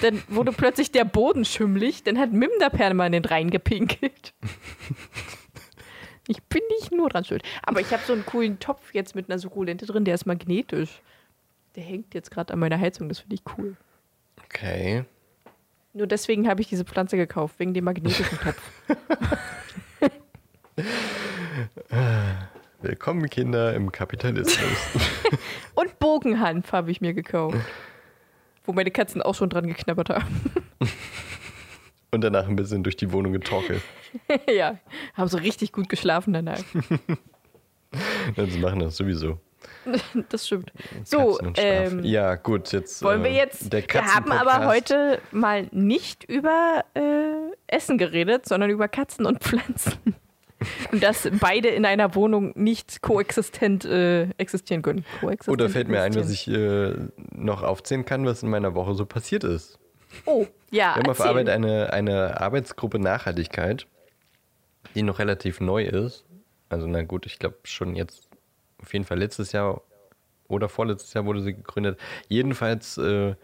Dann 0.01 0.24
wurde 0.29 0.53
plötzlich 0.53 0.89
der 0.89 1.03
Boden 1.03 1.43
schimmlig. 1.43 2.03
Dann 2.03 2.17
hat 2.17 2.32
Mim 2.32 2.50
da 2.60 2.70
permanent 2.70 3.29
reingepinkelt. 3.29 4.34
Ich 6.29 6.41
bin 6.43 6.62
nicht 6.79 6.93
nur 6.93 7.10
dran 7.10 7.25
schuld. 7.25 7.43
Aber 7.63 7.82
ich 7.82 7.91
habe 7.91 8.03
so 8.08 8.13
einen 8.13 8.25
coolen 8.25 8.58
Topf 8.58 8.93
jetzt 8.93 9.13
mit 9.15 9.29
einer 9.29 9.38
Sukkulente 9.38 9.86
drin, 9.86 10.05
der 10.05 10.15
ist 10.15 10.25
magnetisch. 10.25 11.01
Der 11.75 11.84
hängt 11.84 12.13
jetzt 12.13 12.32
gerade 12.32 12.53
an 12.53 12.60
meiner 12.60 12.79
Heizung, 12.79 13.10
das 13.10 13.20
finde 13.20 13.36
ich 13.36 13.41
cool. 13.58 13.75
Okay. 14.46 15.03
Nur 15.91 16.08
deswegen 16.08 16.48
habe 16.48 16.62
ich 16.62 16.70
diese 16.70 16.86
Pflanze 16.86 17.17
gekauft, 17.17 17.55
wegen 17.60 17.74
dem 17.74 17.84
magnetischen 17.84 18.39
Topf. 18.39 18.72
Willkommen, 22.84 23.30
Kinder, 23.30 23.74
im 23.74 23.94
Kapitalismus. 23.94 24.78
Und 25.74 26.00
Bogenhanf 26.00 26.74
habe 26.74 26.92
ich 26.92 27.00
mir 27.00 27.13
gekauft. 27.13 27.56
Wo 28.66 28.74
meine 28.74 28.92
Katzen 28.92 29.22
auch 29.22 29.36
schon 29.36 29.50
dran 29.50 29.68
geknabbert 29.68 30.10
haben. 30.10 30.42
Und 32.12 32.25
danach 32.25 32.46
ein 32.46 32.58
bisschen 32.58 32.84
durch 32.84 32.98
die 32.98 33.13
Wohnung 33.13 33.32
getorkelt. 33.32 33.82
ja, 34.54 34.80
haben 35.13 35.30
so 35.30 35.38
richtig 35.38 35.72
gut 35.72 35.88
geschlafen 35.88 36.34
danach. 36.34 36.62
Ja, 38.36 38.46
Sie 38.48 38.60
machen 38.60 38.80
das 38.80 38.98
sowieso. 38.98 39.40
Das 40.28 40.46
stimmt. 40.46 40.74
So, 41.06 41.40
ähm, 41.56 42.04
ja, 42.04 42.36
gut, 42.36 42.74
jetzt. 42.74 43.02
wollen 43.02 43.24
wir 43.24 43.32
äh, 43.32 43.38
jetzt. 43.38 43.72
Wir 43.72 44.13
haben 44.13 44.34
aber 44.34 44.68
heute 44.68 45.22
mal 45.32 45.70
nicht 45.72 46.25
über 46.25 46.84
äh, 46.96 47.56
Essen 47.68 47.98
geredet, 47.98 48.46
sondern 48.46 48.70
über 48.70 48.90
Katzen 48.90 49.25
und 49.25 49.42
Pflanzen. 49.42 50.16
Und 50.91 51.03
dass 51.03 51.29
beide 51.39 51.70
in 51.70 51.86
einer 51.86 52.15
Wohnung 52.15 52.53
nicht 52.55 53.01
koexistent 53.01 53.86
äh, 53.86 54.29
existieren 54.38 54.82
können. 54.82 55.05
Koexistent 55.20 55.53
Oder 55.53 55.70
fällt 55.70 55.88
mir 55.88 56.01
ein, 56.01 56.15
was 56.15 56.29
ich 56.29 56.48
äh, 56.48 56.93
noch 57.32 57.63
aufzählen 57.63 58.05
kann, 58.05 58.25
was 58.25 58.43
in 58.43 58.50
meiner 58.50 58.75
Woche 58.75 58.93
so 58.96 59.05
passiert 59.05 59.43
ist. 59.43 59.79
Oh, 60.25 60.46
ja. 60.72 60.96
Wir 60.96 61.03
haben 61.03 61.10
auf 61.10 61.20
erzähl. 61.20 61.29
Arbeit 61.29 61.50
eine, 61.50 61.91
eine 61.91 62.41
Arbeitsgruppe 62.41 63.00
Nachhaltigkeit, 63.00 63.88
die 64.96 65.03
noch 65.03 65.20
relativ 65.20 65.60
neu 65.60 65.84
ist. 65.86 66.25
Also, 66.70 66.88
na 66.88 67.03
gut, 67.03 67.25
ich 67.25 67.39
glaube 67.39 67.58
schon 67.63 67.96
jetzt, 67.96 68.29
auf 68.82 68.93
jeden 68.93 69.05
Fall 69.05 69.20
letztes 69.20 69.51
Jahr 69.51 69.82
oder 70.48 70.70
vorletztes 70.70 71.13
Jahr 71.13 71.25
wurde 71.25 71.41
sie 71.41 71.53
gegründet. 71.53 72.00
Jedenfalls 72.27 72.98
äh, 72.98 73.36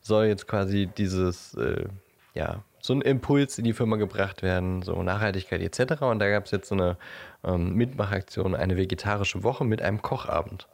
soll 0.00 0.26
jetzt 0.26 0.46
quasi 0.46 0.86
dieses, 0.86 1.54
äh, 1.54 1.86
ja, 2.34 2.62
so 2.82 2.92
ein 2.92 3.00
Impuls 3.00 3.58
in 3.58 3.64
die 3.64 3.72
Firma 3.72 3.96
gebracht 3.96 4.42
werden, 4.42 4.82
so 4.82 5.00
Nachhaltigkeit 5.02 5.62
etc. 5.62 6.02
Und 6.02 6.18
da 6.18 6.28
gab 6.28 6.46
es 6.46 6.50
jetzt 6.50 6.68
so 6.68 6.74
eine 6.74 6.98
ähm, 7.44 7.74
Mitmachaktion, 7.74 8.56
eine 8.56 8.76
vegetarische 8.76 9.44
Woche 9.44 9.64
mit 9.64 9.80
einem 9.80 10.02
Kochabend. 10.02 10.66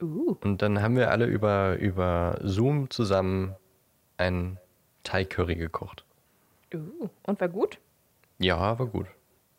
Uh, 0.00 0.36
Und 0.42 0.62
dann 0.62 0.80
haben 0.82 0.96
wir 0.96 1.10
alle 1.10 1.26
über, 1.26 1.76
über 1.78 2.38
Zoom 2.42 2.90
zusammen 2.90 3.56
einen 4.18 4.58
Thai-Curry 5.02 5.56
gekocht. 5.56 6.04
uh. 6.72 7.08
Und 7.24 7.40
war 7.40 7.48
gut? 7.48 7.78
Ja, 8.38 8.78
war 8.78 8.86
gut. 8.86 9.06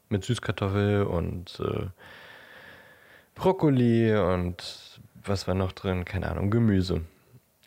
Mit 0.08 0.24
Süßkartoffel 0.24 1.04
und 1.04 1.60
äh, 1.60 1.88
Brokkoli 3.36 4.16
und 4.16 5.02
was 5.26 5.50
war 5.50 5.56
noch 5.56 5.74
drin? 5.74 6.06
Keine 6.06 6.30
Ahnung, 6.32 6.50
Gemüse. 6.50 7.02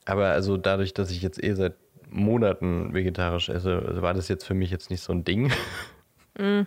Aber 0.07 0.29
also 0.29 0.57
dadurch, 0.57 0.95
dass 0.95 1.11
ich 1.11 1.21
jetzt 1.21 1.43
eh 1.43 1.53
seit 1.55 1.75
Monaten 2.11 2.93
vegetarisch 2.95 3.49
esse, 3.49 3.83
also 3.87 4.03
war 4.03 4.15
das 4.15 4.29
jetzt 4.29 4.45
für 4.45 4.55
mich 4.55 4.71
jetzt 4.71 4.91
nicht 4.91 5.03
so 5.03 5.13
ein 5.13 5.25
Ding. 5.25 5.53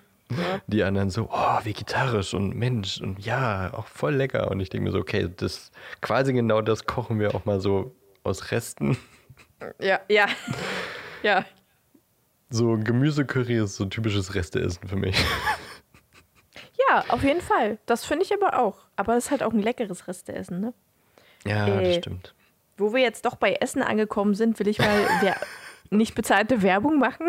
Die 0.68 0.84
anderen 0.84 1.10
so, 1.10 1.30
oh, 1.32 1.60
vegetarisch 1.64 2.34
und 2.34 2.56
Mensch 2.56 3.02
und 3.02 3.24
ja, 3.24 3.72
auch 3.74 3.88
voll 3.88 4.16
lecker. 4.16 4.50
Und 4.52 4.60
ich 4.60 4.70
denke 4.70 4.86
mir 4.86 4.92
so, 4.92 5.00
okay, 5.00 5.30
das 5.36 5.72
quasi 6.02 6.34
genau 6.34 6.62
das 6.62 6.86
kochen 6.86 7.20
wir 7.20 7.36
auch 7.36 7.46
mal 7.46 7.60
so 7.60 7.96
aus 8.24 8.52
Resten. 8.52 8.98
Ja, 9.80 10.00
ja. 10.10 10.28
ja. 11.24 11.46
So 12.50 12.78
Gemüsecurry 12.78 13.58
ist 13.64 13.76
so 13.76 13.86
typisches 13.86 14.34
Resteessen 14.36 14.88
für 14.88 14.96
mich. 14.96 15.18
Ja, 16.90 17.06
auf 17.10 17.24
jeden 17.24 17.42
Fall. 17.42 17.78
Das 17.86 18.06
finde 18.06 18.26
ich 18.26 18.34
aber 18.34 18.60
auch. 18.60 18.80
Aber 18.96 19.16
es 19.16 19.26
ist 19.26 19.32
halt 19.32 19.42
auch 19.42 19.54
ein 19.54 19.62
leckeres 19.62 20.08
Resteessen, 20.08 20.60
ne? 20.60 20.74
Ja, 21.46 21.68
Äh, 21.68 21.84
das 21.86 21.96
stimmt. 21.98 22.36
Wo 22.78 22.94
wir 22.94 23.02
jetzt 23.02 23.26
doch 23.26 23.36
bei 23.36 23.54
Essen 23.54 23.82
angekommen 23.82 24.34
sind, 24.34 24.60
will 24.60 24.68
ich 24.68 24.80
mal 24.80 25.06
nicht 25.90 26.16
bezahlte 26.16 26.62
Werbung 26.62 27.00
machen. 27.00 27.28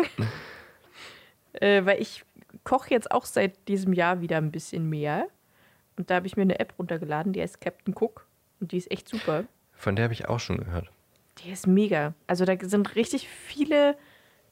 äh, 1.53 1.85
weil 1.85 2.01
ich 2.01 2.23
koche 2.63 2.89
jetzt 2.91 3.11
auch 3.11 3.25
seit 3.25 3.67
diesem 3.67 3.93
Jahr 3.93 4.21
wieder 4.21 4.37
ein 4.37 4.51
bisschen 4.51 4.89
mehr. 4.89 5.27
Und 5.97 6.09
da 6.09 6.15
habe 6.15 6.27
ich 6.27 6.35
mir 6.35 6.43
eine 6.43 6.59
App 6.59 6.73
runtergeladen, 6.77 7.33
die 7.33 7.41
heißt 7.41 7.61
Captain 7.61 7.93
Cook. 7.97 8.25
Und 8.59 8.71
die 8.71 8.77
ist 8.77 8.91
echt 8.91 9.07
super. 9.07 9.45
Von 9.73 9.95
der 9.95 10.03
habe 10.03 10.13
ich 10.13 10.27
auch 10.27 10.39
schon 10.39 10.57
gehört. 10.57 10.89
Die 11.39 11.51
ist 11.51 11.67
mega. 11.67 12.13
Also 12.27 12.45
da 12.45 12.55
sind 12.61 12.95
richtig 12.95 13.27
viele 13.27 13.97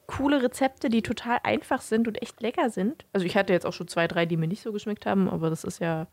coole 0.06 0.42
Rezepte, 0.42 0.90
die 0.90 1.02
total 1.02 1.38
einfach 1.42 1.80
sind 1.80 2.06
und 2.06 2.20
echt 2.20 2.40
lecker 2.40 2.68
sind. 2.70 3.04
Also 3.12 3.26
ich 3.26 3.36
hatte 3.36 3.52
jetzt 3.52 3.64
auch 3.64 3.72
schon 3.72 3.88
zwei, 3.88 4.06
drei, 4.06 4.26
die 4.26 4.36
mir 4.36 4.48
nicht 4.48 4.62
so 4.62 4.72
geschmeckt 4.72 5.06
haben, 5.06 5.30
aber 5.30 5.48
das 5.48 5.64
ist 5.64 5.80
ja 5.80 6.06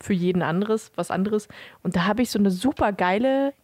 für 0.00 0.12
jeden 0.12 0.42
anderes 0.42 0.90
was 0.96 1.12
anderes. 1.12 1.46
Und 1.84 1.94
da 1.94 2.04
habe 2.04 2.22
ich 2.22 2.30
so 2.30 2.38
eine 2.38 2.50
super 2.50 2.92
geile 2.92 3.54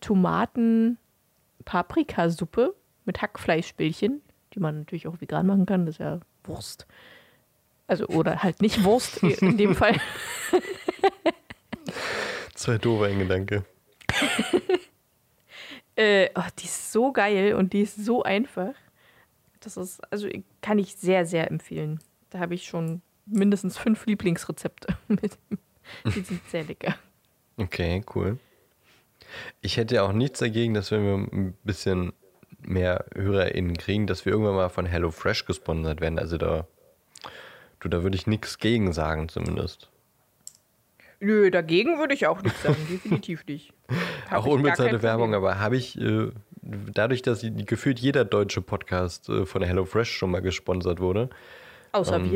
Tomaten-Paprikasuppe 0.00 2.74
mit 3.04 3.22
Hackfleischbällchen, 3.22 4.22
die 4.54 4.60
man 4.60 4.78
natürlich 4.80 5.08
auch 5.08 5.20
vegan 5.20 5.46
machen 5.46 5.66
kann, 5.66 5.84
das 5.86 5.96
ist 5.96 6.00
ja 6.00 6.20
Wurst. 6.44 6.86
Also, 7.86 8.06
oder 8.06 8.42
halt 8.42 8.62
nicht 8.62 8.84
Wurst 8.84 9.22
in 9.22 9.56
dem 9.56 9.74
Fall. 9.74 9.98
Zwei 12.54 12.78
doofe 12.78 13.06
ein 13.06 13.18
Gedanke. 13.18 13.64
Äh, 15.98 16.30
oh, 16.36 16.42
die 16.56 16.66
ist 16.66 16.92
so 16.92 17.12
geil 17.12 17.54
und 17.54 17.72
die 17.72 17.80
ist 17.80 17.96
so 17.96 18.22
einfach. 18.22 18.72
Das 19.58 19.76
ist, 19.76 20.00
also 20.12 20.28
kann 20.62 20.78
ich 20.78 20.94
sehr, 20.94 21.26
sehr 21.26 21.50
empfehlen. 21.50 21.98
Da 22.30 22.38
habe 22.38 22.54
ich 22.54 22.68
schon 22.68 23.02
mindestens 23.26 23.76
fünf 23.76 24.06
Lieblingsrezepte. 24.06 24.96
mit. 25.08 25.36
Die 26.04 26.20
sind 26.20 26.40
sehr 26.48 26.62
lecker. 26.62 26.94
Okay, 27.56 28.04
cool. 28.14 28.38
Ich 29.60 29.76
hätte 29.76 29.96
ja 29.96 30.02
auch 30.02 30.12
nichts 30.12 30.38
dagegen, 30.38 30.74
dass 30.74 30.90
wenn 30.90 31.04
wir 31.04 31.14
ein 31.14 31.54
bisschen 31.64 32.12
mehr 32.60 33.04
HörerInnen 33.14 33.76
kriegen, 33.76 34.06
dass 34.06 34.24
wir 34.24 34.32
irgendwann 34.32 34.54
mal 34.54 34.68
von 34.68 34.86
HelloFresh 34.86 35.46
gesponsert 35.46 36.00
werden. 36.00 36.18
Also 36.18 36.38
da, 36.38 36.66
du, 37.80 37.88
da 37.88 38.02
würde 38.02 38.16
ich 38.16 38.26
nichts 38.26 38.58
gegen 38.58 38.92
sagen 38.92 39.28
zumindest. 39.28 39.88
Nö, 41.20 41.50
dagegen 41.50 41.98
würde 41.98 42.14
ich 42.14 42.26
auch 42.26 42.42
nichts 42.42 42.62
sagen. 42.62 42.76
Definitiv 42.90 43.44
nicht. 43.46 43.72
Hab 44.30 44.40
auch 44.40 44.46
unbezahlte 44.46 45.02
Werbung, 45.02 45.34
aber 45.34 45.58
habe 45.58 45.76
ich, 45.76 46.00
äh, 46.00 46.30
dadurch, 46.62 47.22
dass 47.22 47.44
gefühlt 47.44 47.98
jeder 47.98 48.24
deutsche 48.24 48.60
Podcast 48.60 49.28
äh, 49.28 49.46
von 49.46 49.62
HelloFresh 49.62 50.10
schon 50.10 50.30
mal 50.30 50.42
gesponsert 50.42 51.00
wurde, 51.00 51.30
Außer 51.92 52.16
ähm, 52.16 52.30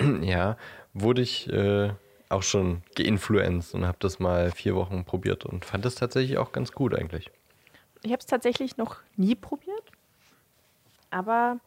wir. 0.00 0.22
ja, 0.22 0.56
wurde 0.94 1.22
ich 1.22 1.48
äh, 1.52 1.90
auch 2.30 2.42
schon 2.42 2.82
geinfluenced 2.94 3.74
und 3.74 3.86
habe 3.86 3.96
das 4.00 4.18
mal 4.18 4.50
vier 4.50 4.74
Wochen 4.74 5.04
probiert 5.04 5.46
und 5.46 5.64
fand 5.64 5.84
das 5.84 5.94
tatsächlich 5.94 6.36
auch 6.38 6.52
ganz 6.52 6.72
gut 6.72 6.94
eigentlich. 6.94 7.30
Ich 8.02 8.10
habe 8.12 8.20
es 8.20 8.26
tatsächlich 8.26 8.76
noch 8.76 8.96
nie 9.16 9.34
probiert. 9.34 9.82
Aber. 11.10 11.58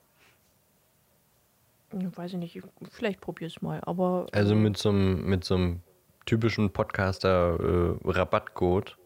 hm, 1.91 2.15
Weiß 2.15 2.31
ich 2.33 2.37
nicht, 2.37 2.55
ich- 2.55 2.63
vielleicht 2.91 3.21
probiere 3.21 3.47
es 3.49 3.61
mal. 3.61 3.81
Aber. 3.85 4.27
Also 4.31 4.55
mit 4.55 4.77
so 4.77 4.89
einem, 4.89 5.25
mit 5.25 5.43
so 5.43 5.55
einem 5.55 5.81
typischen 6.25 6.71
Podcaster-Rabattcode 6.71 8.97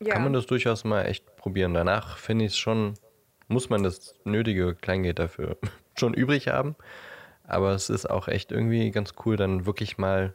ja. 0.00 0.14
kann 0.14 0.24
man 0.24 0.32
das 0.32 0.46
durchaus 0.46 0.84
mal 0.84 1.04
echt 1.04 1.36
probieren. 1.36 1.74
Danach 1.74 2.16
finde 2.16 2.46
ich 2.46 2.52
es 2.52 2.58
schon, 2.58 2.94
muss 3.48 3.68
man 3.68 3.82
das 3.82 4.14
nötige 4.24 4.74
Kleingeld 4.74 5.18
dafür 5.18 5.58
schon 5.98 6.14
übrig 6.14 6.48
haben. 6.48 6.74
Aber 7.46 7.72
es 7.72 7.90
ist 7.90 8.08
auch 8.08 8.26
echt 8.28 8.50
irgendwie 8.52 8.90
ganz 8.90 9.12
cool, 9.24 9.36
dann 9.36 9.66
wirklich 9.66 9.98
mal 9.98 10.32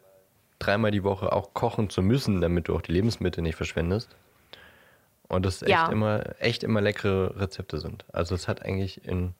dreimal 0.60 0.92
die 0.92 1.04
Woche 1.04 1.32
auch 1.32 1.54
kochen 1.54 1.90
zu 1.90 2.02
müssen, 2.02 2.42
damit 2.42 2.68
du 2.68 2.76
auch 2.76 2.82
die 2.82 2.92
Lebensmittel 2.92 3.42
nicht 3.42 3.56
verschwendest. 3.56 4.16
Und 5.28 5.46
das 5.46 5.62
echt 5.62 5.72
Ja. 5.72 5.92
immer, 5.92 6.24
echt 6.40 6.64
immer 6.64 6.82
leckere 6.82 7.40
Rezepte 7.40 7.80
sind. 7.80 8.04
Also 8.12 8.36
es 8.36 8.48
hat 8.48 8.64
eigentlich 8.64 9.06
in 9.06 9.34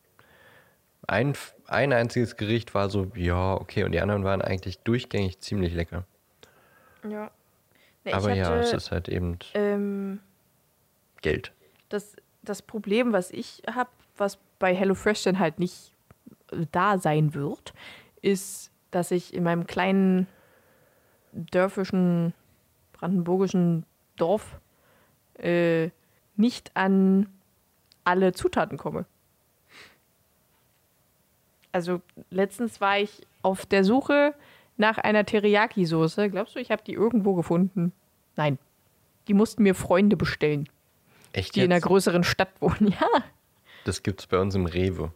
ein, 1.08 1.34
ein 1.68 1.94
einziges 1.94 2.38
Gericht 2.38 2.74
war 2.76 2.90
so, 2.90 3.12
ja, 3.16 3.56
okay, 3.56 3.84
und 3.84 3.92
die 3.94 4.00
anderen 4.00 4.24
waren 4.24 4.42
eigentlich 4.42 4.80
durchgängig 4.80 5.40
ziemlich 5.40 5.74
lecker. 5.74 6.06
Ja. 7.08 7.32
Nee, 8.06 8.14
Aber 8.14 8.32
ich 8.32 8.38
ja, 8.38 8.50
hatte, 8.50 8.60
es 8.60 8.74
ist 8.74 8.92
halt 8.92 9.10
eben 9.10 9.40
ähm, 9.56 10.20
Geld. 11.22 11.52
das, 11.90 12.16
das 12.44 12.62
Problem, 12.62 13.12
was 13.12 13.32
ich 13.32 13.64
habe, 13.74 13.90
was 14.16 14.38
bei 14.60 14.76
HelloFresh 14.76 15.24
dann 15.24 15.40
halt 15.40 15.60
nicht 15.60 15.94
äh, 16.52 16.66
da 16.72 16.98
sein 16.98 17.34
wird, 17.34 17.74
ist, 18.22 18.72
dass 18.92 19.12
ich 19.12 19.34
in 19.34 19.44
meinem 19.44 19.66
kleinen 19.68 20.28
dörfischen, 21.34 22.34
brandenburgischen 22.94 23.86
Dorf 24.18 24.60
äh, 25.38 25.90
nicht 26.36 26.72
an 26.76 27.28
alle 28.04 28.34
Zutaten 28.34 28.78
komme. 28.78 29.06
Also 31.72 32.02
letztens 32.32 32.82
war 32.82 32.98
ich 33.00 33.22
auf 33.42 33.66
der 33.66 33.84
Suche 33.84 34.34
nach 34.78 34.98
einer 34.98 35.24
Teriyaki-Soße. 35.26 36.30
Glaubst 36.30 36.56
du, 36.56 36.60
ich 36.60 36.72
habe 36.72 36.82
die 36.86 36.94
irgendwo 36.94 37.36
gefunden? 37.36 37.92
Nein. 38.36 38.58
Die 39.28 39.34
mussten 39.34 39.64
mir 39.64 39.76
Freunde 39.76 40.18
bestellen, 40.18 40.68
Echt 41.34 41.56
die 41.56 41.60
in 41.60 41.66
einer 41.66 41.76
jetzt? 41.76 41.86
größeren 41.86 42.24
Stadt 42.24 42.50
wohnen. 42.60 42.94
Ja. 43.00 43.08
Das 43.86 44.04
gibt's 44.04 44.28
bei 44.28 44.38
uns 44.40 44.56
im 44.56 44.66
Rewe. 44.66 45.12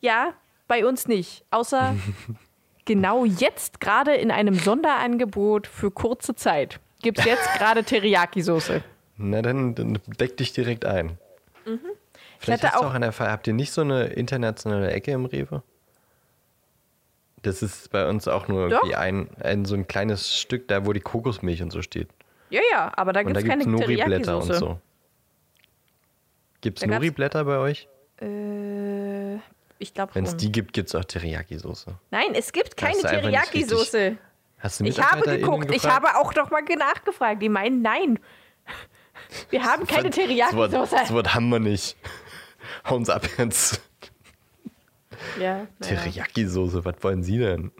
Ja, 0.00 0.34
bei 0.68 0.84
uns 0.84 1.06
nicht. 1.08 1.44
Außer 1.50 1.94
genau 2.84 3.24
jetzt 3.24 3.80
gerade 3.80 4.14
in 4.14 4.30
einem 4.30 4.54
Sonderangebot 4.54 5.66
für 5.66 5.90
kurze 5.90 6.34
Zeit 6.34 6.80
gibt 7.02 7.18
es 7.18 7.24
jetzt 7.24 7.48
gerade 7.58 7.82
Teriyaki-Soße. 7.84 8.82
Na, 9.16 9.42
dann, 9.42 9.74
dann 9.74 9.98
deck 10.18 10.36
dich 10.36 10.52
direkt 10.52 10.84
ein. 10.84 11.18
Vielleicht 12.38 12.62
hatte 12.62 12.74
hast 12.74 12.82
auch- 12.82 12.90
auch 12.90 12.94
eine, 12.94 13.10
habt 13.16 13.46
ihr 13.46 13.54
nicht 13.54 13.72
so 13.72 13.80
eine 13.82 14.06
internationale 14.06 14.90
Ecke 14.90 15.12
im 15.12 15.24
Rewe? 15.26 15.62
Das 17.42 17.62
ist 17.62 17.90
bei 17.90 18.08
uns 18.08 18.26
auch 18.26 18.48
nur 18.48 18.70
Doch. 18.70 18.78
irgendwie 18.78 18.96
ein, 18.96 19.28
ein 19.40 19.64
so 19.66 19.74
ein 19.74 19.86
kleines 19.86 20.34
Stück 20.38 20.66
da, 20.68 20.86
wo 20.86 20.92
die 20.94 21.00
Kokosmilch 21.00 21.62
und 21.62 21.70
so 21.70 21.82
steht. 21.82 22.08
Ja, 22.50 22.60
ja, 22.70 22.92
aber 22.96 23.12
da 23.12 23.22
gibt 23.22 23.36
es 23.36 23.42
gibt 23.42 23.50
keine 23.50 23.62
es 23.62 23.68
Nori-Blätter 23.68 24.38
und 24.38 24.52
so. 24.54 24.80
Gibt 26.62 26.82
es 26.82 26.86
Nori-Blätter 26.86 27.44
bei 27.44 27.58
euch? 27.58 27.88
Äh, 28.20 29.36
ich 29.78 29.94
glaube 29.94 30.14
Wenn 30.14 30.24
es 30.24 30.36
die 30.36 30.50
gibt, 30.52 30.72
gibt 30.72 30.88
es 30.88 30.94
auch 30.94 31.04
Teriyaki-Soße. 31.04 31.94
Nein, 32.10 32.34
es 32.34 32.52
gibt 32.52 32.76
keine 32.76 32.94
Hast 32.94 33.04
du 33.04 33.08
einfach 33.08 33.28
nicht 33.30 33.42
Teriyaki-Soße. 33.52 34.16
Hast 34.58 34.80
du 34.80 34.84
Ich 34.84 35.00
habe 35.00 35.22
geguckt, 35.22 35.70
ich 35.74 35.84
habe 35.84 36.16
auch 36.16 36.34
noch 36.34 36.50
mal 36.50 36.62
nachgefragt. 36.62 37.42
Die 37.42 37.48
meinen 37.48 37.82
nein. 37.82 38.18
Wir 39.50 39.62
haben 39.64 39.86
keine 39.86 40.10
Teriyaki-Soße. 40.10 40.90
das 40.96 41.12
Wort 41.12 41.34
haben 41.34 41.48
wir 41.50 41.58
nicht. 41.60 41.96
Hau 42.88 42.96
uns 42.96 43.08
ab 43.10 43.26
jetzt. 43.38 43.80
Ja. 45.40 45.66
Teriyaki-Soße, 45.80 46.84
was 46.84 46.96
wollen 47.02 47.22
Sie 47.22 47.38
denn? 47.38 47.70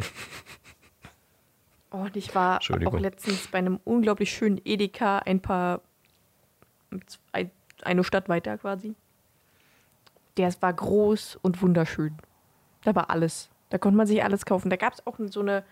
Oh, 1.91 1.99
und 1.99 2.17
ich 2.17 2.35
war 2.35 2.61
auch 2.61 2.99
letztens 2.99 3.47
bei 3.49 3.59
einem 3.59 3.79
unglaublich 3.85 4.33
schönen 4.33 4.61
Edeka, 4.65 5.19
ein 5.21 5.41
paar, 5.41 5.81
ein- 7.33 7.51
eine 7.83 8.05
Stadt 8.05 8.29
weiter 8.29 8.59
quasi. 8.59 8.95
Der 10.37 10.53
war 10.61 10.73
groß 10.73 11.39
und 11.43 11.61
wunderschön. 11.63 12.17
Da 12.85 12.95
war 12.95 13.11
alles. 13.11 13.51
Da 13.71 13.79
konnte 13.79 13.97
man 13.97 14.07
sich 14.07 14.23
alles 14.23 14.45
kaufen. 14.45 14.71
Da 14.71 14.77
gab 14.77 14.93
es 14.95 15.07
auch 15.07 15.17
so 15.19 15.41
eine 15.41 15.65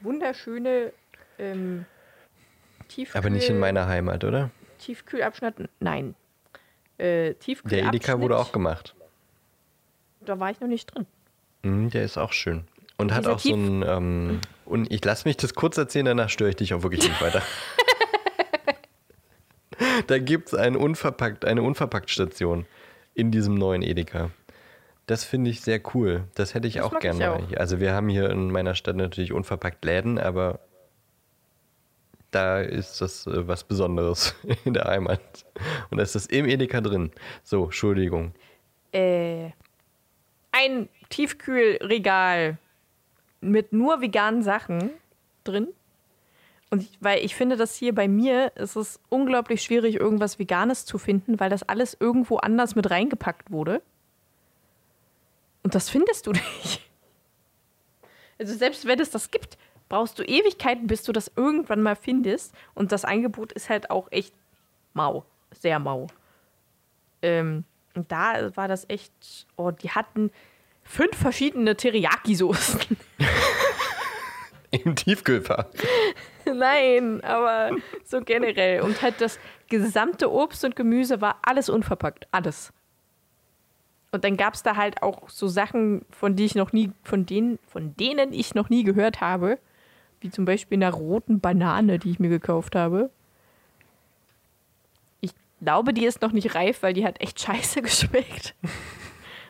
wunderschöne 0.00 0.92
ähm, 1.38 1.84
Tiefkühl, 2.88 3.18
Aber 3.18 3.30
nicht 3.30 3.48
in 3.48 3.58
meiner 3.58 3.86
Heimat, 3.86 4.24
oder? 4.24 4.50
Tiefkühlabschnitt. 4.78 5.54
Nein. 5.80 6.14
Äh, 6.98 7.34
Der 7.34 7.38
Tiefkühlabschnitt. 7.38 7.94
Edeka 7.94 8.20
wurde 8.20 8.38
auch 8.38 8.52
gemacht. 8.52 8.94
Da 10.20 10.38
war 10.40 10.50
ich 10.50 10.60
noch 10.60 10.68
nicht 10.68 10.94
drin. 10.94 11.06
Mhm, 11.62 11.90
der 11.90 12.04
ist 12.04 12.18
auch 12.18 12.32
schön. 12.32 12.64
Und 12.96 13.12
hat 13.12 13.26
auch 13.26 13.38
so 13.38 13.50
Tief- 13.50 13.56
ein. 13.56 13.82
Ähm, 13.86 14.40
und 14.64 14.90
ich 14.92 15.04
lass 15.04 15.24
mich 15.24 15.36
das 15.36 15.54
kurz 15.54 15.76
erzählen, 15.76 16.06
danach 16.06 16.30
störe 16.30 16.50
ich 16.50 16.56
dich 16.56 16.74
auch 16.74 16.82
wirklich 16.82 17.06
nicht 17.06 17.20
weiter. 17.20 17.42
da 20.06 20.18
gibt 20.18 20.48
es 20.48 20.54
eine 20.54 20.78
Unverpackt-Station 20.78 22.66
in 23.14 23.30
diesem 23.30 23.54
neuen 23.54 23.82
Edeka. 23.82 24.30
Das 25.06 25.24
finde 25.24 25.50
ich 25.50 25.60
sehr 25.60 25.80
cool. 25.94 26.24
Das 26.34 26.54
hätte 26.54 26.66
ich 26.66 26.74
Das 26.74 26.84
auch 26.86 26.92
mag 26.92 27.04
ich 27.04 27.10
gerne. 27.18 27.32
auch. 27.32 27.56
Also 27.56 27.78
wir 27.80 27.92
haben 27.92 28.08
hier 28.08 28.30
in 28.30 28.50
meiner 28.50 28.74
Stadt 28.74 28.96
natürlich 28.96 29.32
unverpackt 29.32 29.84
Läden, 29.84 30.18
aber 30.18 30.60
da 32.30 32.60
ist 32.60 33.00
das 33.00 33.26
äh, 33.26 33.46
was 33.46 33.64
Besonderes 33.64 34.34
in 34.64 34.74
der 34.74 34.84
Heimat. 34.84 35.20
Und 35.90 35.98
da 35.98 36.02
ist 36.02 36.14
das 36.14 36.26
im 36.26 36.46
Edeka 36.46 36.80
drin. 36.80 37.10
So, 37.42 37.64
Entschuldigung. 37.64 38.32
äh, 38.92 39.50
ein 40.52 40.88
Tiefkühlregal 41.10 42.58
mit 43.40 43.72
nur 43.72 44.00
veganen 44.00 44.42
Sachen 44.42 44.90
drin. 45.42 45.68
Und 46.74 46.82
ich, 46.82 46.98
weil 46.98 47.24
ich 47.24 47.36
finde, 47.36 47.56
dass 47.56 47.76
hier 47.76 47.94
bei 47.94 48.08
mir 48.08 48.50
ist 48.56 48.74
es 48.74 48.98
unglaublich 49.08 49.62
schwierig, 49.62 49.94
irgendwas 49.94 50.40
Veganes 50.40 50.84
zu 50.84 50.98
finden, 50.98 51.38
weil 51.38 51.48
das 51.48 51.62
alles 51.62 51.96
irgendwo 52.00 52.38
anders 52.38 52.74
mit 52.74 52.90
reingepackt 52.90 53.52
wurde. 53.52 53.80
Und 55.62 55.76
das 55.76 55.88
findest 55.88 56.26
du 56.26 56.32
nicht. 56.32 56.80
Also 58.40 58.56
selbst 58.56 58.86
wenn 58.86 58.98
es 58.98 59.10
das 59.10 59.30
gibt, 59.30 59.56
brauchst 59.88 60.18
du 60.18 60.24
Ewigkeiten, 60.24 60.88
bis 60.88 61.04
du 61.04 61.12
das 61.12 61.30
irgendwann 61.36 61.80
mal 61.80 61.94
findest. 61.94 62.52
Und 62.74 62.90
das 62.90 63.04
Angebot 63.04 63.52
ist 63.52 63.70
halt 63.70 63.90
auch 63.90 64.10
echt 64.10 64.34
mau. 64.94 65.24
Sehr 65.52 65.78
mau. 65.78 66.08
Ähm, 67.22 67.62
und 67.94 68.10
da 68.10 68.50
war 68.56 68.66
das 68.66 68.84
echt, 68.88 69.12
oh, 69.54 69.70
die 69.70 69.90
hatten 69.90 70.32
fünf 70.82 71.16
verschiedene 71.16 71.76
Teriyaki-Soßen. 71.76 72.80
Im 74.72 74.96
Tiefkühlfach. 74.96 75.66
Nein, 76.54 77.22
aber 77.24 77.70
so 78.04 78.20
generell. 78.20 78.80
Und 78.82 79.02
halt 79.02 79.20
das 79.20 79.38
gesamte 79.68 80.30
Obst 80.32 80.64
und 80.64 80.76
Gemüse 80.76 81.20
war 81.20 81.38
alles 81.42 81.68
unverpackt. 81.68 82.28
Alles. 82.30 82.72
Und 84.12 84.22
dann 84.24 84.36
gab 84.36 84.54
es 84.54 84.62
da 84.62 84.76
halt 84.76 85.02
auch 85.02 85.28
so 85.28 85.48
Sachen, 85.48 86.04
von 86.10 86.36
die 86.36 86.44
ich 86.44 86.54
noch 86.54 86.72
nie, 86.72 86.92
von 87.02 87.26
denen, 87.26 87.58
von 87.66 87.96
denen 87.96 88.32
ich 88.32 88.54
noch 88.54 88.68
nie 88.70 88.84
gehört 88.84 89.20
habe. 89.20 89.58
Wie 90.20 90.30
zum 90.30 90.44
Beispiel 90.44 90.78
einer 90.78 90.92
roten 90.92 91.40
Banane, 91.40 91.98
die 91.98 92.12
ich 92.12 92.20
mir 92.20 92.30
gekauft 92.30 92.76
habe. 92.76 93.10
Ich 95.20 95.32
glaube, 95.60 95.92
die 95.92 96.06
ist 96.06 96.22
noch 96.22 96.32
nicht 96.32 96.54
reif, 96.54 96.82
weil 96.82 96.92
die 96.94 97.04
hat 97.04 97.20
echt 97.20 97.40
scheiße 97.40 97.82
geschmeckt. 97.82 98.54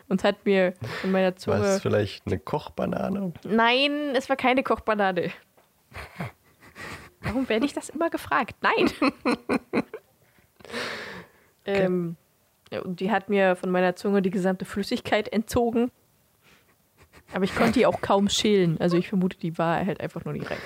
Und 0.07 0.23
hat 0.23 0.45
mir 0.45 0.73
von 1.01 1.11
meiner 1.11 1.27
War 1.27 1.35
Zunge. 1.35 1.57
es 1.65 1.81
vielleicht 1.81 2.27
eine 2.27 2.37
Kochbanane? 2.39 3.33
Nein, 3.43 3.91
es 4.15 4.29
war 4.29 4.35
keine 4.35 4.63
Kochbanane. 4.63 5.31
Warum 7.25 7.49
werde 7.49 7.65
ich 7.65 7.73
das 7.73 7.89
immer 7.89 8.09
gefragt? 8.09 8.55
Nein. 8.61 8.91
ähm, 11.65 12.15
die 12.85 13.11
hat 13.11 13.29
mir 13.29 13.55
von 13.55 13.71
meiner 13.71 13.95
Zunge 13.95 14.21
die 14.21 14.29
gesamte 14.29 14.65
Flüssigkeit 14.65 15.27
entzogen. 15.31 15.91
Aber 17.33 17.43
ich 17.43 17.55
konnte 17.55 17.73
die 17.73 17.85
auch 17.85 18.01
kaum 18.01 18.29
schälen. 18.29 18.79
Also 18.79 18.97
ich 18.97 19.09
vermute, 19.09 19.37
die 19.37 19.57
war 19.57 19.85
halt 19.85 19.99
einfach 19.99 20.23
nur 20.25 20.33
nicht 20.33 20.49
reif. 20.49 20.61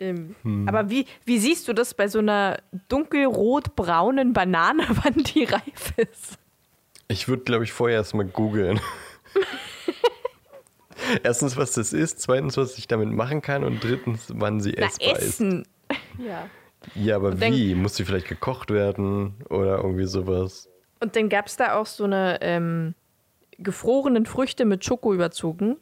Ähm, 0.00 0.34
Aber 0.66 0.90
wie, 0.90 1.06
wie 1.24 1.38
siehst 1.38 1.68
du 1.68 1.72
das 1.72 1.94
bei 1.94 2.08
so 2.08 2.18
einer 2.18 2.58
dunkelrot-braunen 2.88 4.32
Banane, 4.32 4.84
wann 5.04 5.22
die 5.22 5.44
reif 5.44 5.92
ist? 5.96 6.38
Ich 7.08 7.28
würde, 7.28 7.42
glaube 7.44 7.64
ich, 7.64 7.72
vorher 7.72 7.98
erstmal 7.98 8.26
googeln. 8.26 8.80
Erstens, 11.22 11.56
was 11.56 11.72
das 11.72 11.92
ist, 11.92 12.20
zweitens, 12.20 12.56
was 12.56 12.78
ich 12.78 12.86
damit 12.86 13.08
machen 13.10 13.42
kann 13.42 13.64
und 13.64 13.82
drittens, 13.82 14.26
wann 14.34 14.60
sie 14.60 14.74
Na, 14.78 14.86
essbar 14.86 15.16
ist. 15.16 15.22
Essen. 15.22 15.66
Ja. 16.18 16.48
Ja, 16.94 17.16
aber 17.16 17.28
Und 17.30 17.42
dann- 17.42 17.52
wie? 17.52 17.74
Muss 17.74 17.96
sie 17.96 18.04
vielleicht 18.04 18.28
gekocht 18.28 18.70
werden 18.70 19.34
oder 19.50 19.78
irgendwie 19.78 20.06
sowas? 20.06 20.68
Und 21.00 21.16
dann 21.16 21.28
gab 21.28 21.46
es 21.46 21.56
da 21.56 21.74
auch 21.76 21.86
so 21.86 22.04
eine 22.04 22.38
ähm, 22.42 22.94
gefrorenen 23.58 24.24
Früchte 24.26 24.64
mit 24.64 24.84
Schoko 24.84 25.12
überzogen. 25.12 25.76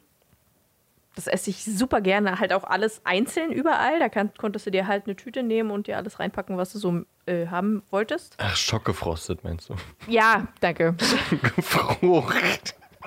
Das 1.15 1.27
esse 1.27 1.49
ich 1.49 1.63
super 1.65 2.01
gerne. 2.01 2.39
Halt 2.39 2.53
auch 2.53 2.63
alles 2.63 3.01
einzeln 3.03 3.51
überall. 3.51 3.99
Da 3.99 4.09
kann, 4.09 4.31
konntest 4.37 4.65
du 4.65 4.71
dir 4.71 4.87
halt 4.87 5.05
eine 5.05 5.15
Tüte 5.15 5.43
nehmen 5.43 5.71
und 5.71 5.87
dir 5.87 5.97
alles 5.97 6.19
reinpacken, 6.19 6.57
was 6.57 6.71
du 6.73 6.79
so 6.79 7.01
äh, 7.25 7.47
haben 7.47 7.83
wolltest. 7.91 8.35
Ach, 8.37 8.55
schockgefrostet 8.55 9.43
meinst 9.43 9.69
du? 9.69 9.75
Ja, 10.07 10.47
danke. 10.61 10.95
Gefroren. 11.55 12.33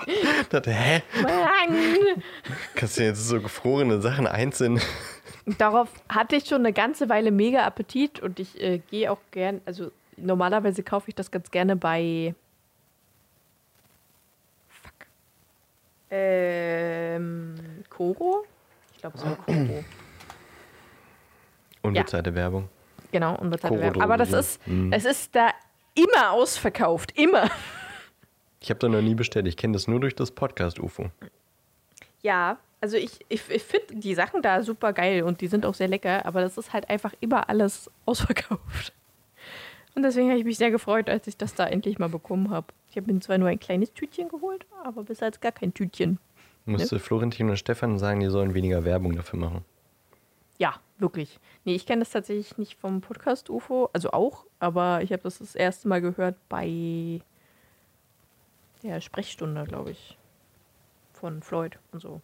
Ich 0.06 0.48
dachte, 0.48 0.70
hä? 0.72 1.02
Mann. 1.22 2.22
Kannst 2.74 2.98
du 2.98 3.04
jetzt 3.04 3.28
so 3.28 3.40
gefrorene 3.40 4.00
Sachen 4.00 4.26
einzeln? 4.26 4.80
Darauf 5.58 5.88
hatte 6.08 6.36
ich 6.36 6.46
schon 6.46 6.58
eine 6.58 6.72
ganze 6.72 7.08
Weile 7.08 7.30
mega 7.30 7.64
Appetit 7.64 8.20
und 8.20 8.38
ich 8.38 8.60
äh, 8.60 8.78
gehe 8.78 9.10
auch 9.10 9.18
gern, 9.32 9.60
also 9.64 9.90
normalerweise 10.16 10.82
kaufe 10.82 11.08
ich 11.08 11.14
das 11.14 11.30
ganz 11.30 11.50
gerne 11.50 11.74
bei. 11.74 12.34
Fuck. 14.68 15.06
Ähm, 16.10 17.54
Koro? 17.90 18.44
Ich 18.94 19.00
glaube, 19.00 19.18
so 19.18 19.26
Koro. 19.44 19.84
Unbezahlte 21.82 22.34
Werbung. 22.34 22.68
Genau, 23.10 23.34
unbezahlte 23.36 23.74
Koro 23.74 23.80
Werbung. 23.80 24.02
Aber 24.02 24.16
das 24.16 24.32
ist, 24.32 24.60
es 24.92 25.04
ist 25.04 25.34
da 25.34 25.50
immer 25.94 26.30
ausverkauft. 26.30 27.18
Immer. 27.18 27.50
Ich 28.62 28.70
habe 28.70 28.78
da 28.78 28.88
noch 28.88 29.02
nie 29.02 29.16
bestellt. 29.16 29.48
Ich 29.48 29.56
kenne 29.56 29.72
das 29.72 29.88
nur 29.88 29.98
durch 29.98 30.14
das 30.14 30.30
Podcast 30.30 30.78
UFO. 30.78 31.10
Ja, 32.22 32.58
also 32.80 32.96
ich, 32.96 33.18
ich, 33.28 33.42
ich 33.50 33.62
finde 33.62 33.96
die 33.96 34.14
Sachen 34.14 34.40
da 34.40 34.62
super 34.62 34.92
geil 34.92 35.24
und 35.24 35.40
die 35.40 35.48
sind 35.48 35.66
auch 35.66 35.74
sehr 35.74 35.88
lecker, 35.88 36.24
aber 36.24 36.40
das 36.40 36.56
ist 36.56 36.72
halt 36.72 36.88
einfach 36.88 37.12
immer 37.20 37.48
alles 37.48 37.90
ausverkauft. 38.06 38.92
Und 39.96 40.04
deswegen 40.04 40.28
habe 40.28 40.38
ich 40.38 40.44
mich 40.44 40.58
sehr 40.58 40.70
gefreut, 40.70 41.10
als 41.10 41.26
ich 41.26 41.36
das 41.36 41.54
da 41.54 41.66
endlich 41.66 41.98
mal 41.98 42.08
bekommen 42.08 42.50
habe. 42.50 42.68
Ich 42.88 42.96
habe 42.96 43.12
mir 43.12 43.18
zwar 43.18 43.36
nur 43.36 43.48
ein 43.48 43.58
kleines 43.58 43.92
Tütchen 43.92 44.28
geholt, 44.28 44.64
aber 44.84 45.02
bis 45.02 45.20
jetzt 45.20 45.42
gar 45.42 45.52
kein 45.52 45.74
Tütchen. 45.74 46.18
Musste 46.64 47.00
Florentin 47.00 47.50
und 47.50 47.56
Stefan 47.56 47.98
sagen, 47.98 48.20
die 48.20 48.28
sollen 48.28 48.54
weniger 48.54 48.84
Werbung 48.84 49.16
dafür 49.16 49.40
machen. 49.40 49.64
Ja, 50.58 50.76
wirklich. 50.98 51.40
Nee, 51.64 51.74
ich 51.74 51.84
kenne 51.84 52.02
das 52.02 52.10
tatsächlich 52.10 52.56
nicht 52.58 52.78
vom 52.78 53.00
Podcast 53.00 53.50
UFO, 53.50 53.90
also 53.92 54.12
auch, 54.12 54.46
aber 54.60 55.02
ich 55.02 55.12
habe 55.12 55.24
das 55.24 55.38
das 55.38 55.56
erste 55.56 55.88
Mal 55.88 56.00
gehört 56.00 56.36
bei 56.48 57.20
der 58.82 59.00
Sprechstunde, 59.00 59.64
glaube 59.64 59.92
ich. 59.92 60.16
Von 61.14 61.42
Floyd 61.42 61.78
und 61.92 62.00
so. 62.00 62.20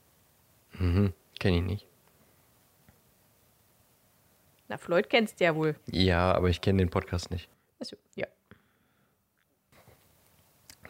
Mhm, 0.78 1.12
kenne 1.38 1.56
ich 1.58 1.62
nicht. 1.62 1.86
Na, 4.68 4.76
Floyd 4.76 5.08
kennst 5.08 5.40
du 5.40 5.44
ja 5.44 5.54
wohl. 5.54 5.76
Ja, 5.86 6.32
aber 6.32 6.48
ich 6.48 6.60
kenne 6.60 6.78
den 6.82 6.90
Podcast 6.90 7.30
nicht. 7.30 7.48
Also, 7.80 7.96
ja. 8.16 8.26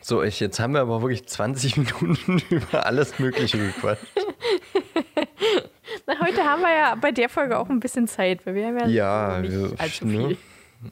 So, 0.01 0.23
ich, 0.23 0.41
jetzt 0.41 0.59
haben 0.59 0.73
wir 0.73 0.81
aber 0.81 1.03
wirklich 1.03 1.27
20 1.27 1.77
Minuten 2.01 2.43
über 2.51 2.87
alles 2.87 3.19
Mögliche 3.19 3.59
gequatscht. 3.59 4.07
Na, 6.07 6.19
heute 6.21 6.43
haben 6.45 6.63
wir 6.63 6.73
ja 6.75 6.95
bei 6.95 7.13
der 7.13 7.29
Folge 7.29 7.59
auch 7.59 7.69
ein 7.69 7.81
bisschen 7.81 8.09
Zeit, 8.09 8.47
weil 8.47 8.55
wir 8.55 8.67
haben 8.69 8.79
ja, 8.79 8.87
Ja, 8.89 9.41
nicht 9.41 9.53
wir- 9.53 9.79
allzu 9.81 10.07
ne? 10.07 10.29
viel. 10.29 10.39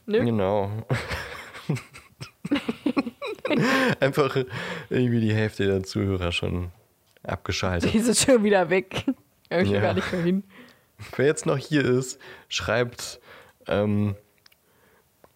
Ne? 0.07 0.25
Genau. 0.25 0.71
Einfach 4.01 4.37
irgendwie 4.91 5.21
die 5.21 5.35
Hälfte 5.35 5.67
der 5.67 5.83
Zuhörer 5.83 6.33
schon 6.33 6.71
abgeschaltet. 7.23 7.93
Die 7.93 7.99
sind 8.01 8.17
schon 8.17 8.45
wieder 8.45 8.71
weg. 8.71 9.05
Ich 9.51 9.69
Ja. 9.71 9.81
gar 9.81 9.95
nicht 9.95 10.11
mehr 10.13 10.23
hin. 10.23 10.45
Wer 11.17 11.27
jetzt 11.27 11.47
noch 11.47 11.57
hier 11.59 11.85
ist, 11.85 12.19
schreibt 12.49 13.21
ähm, 13.69 14.17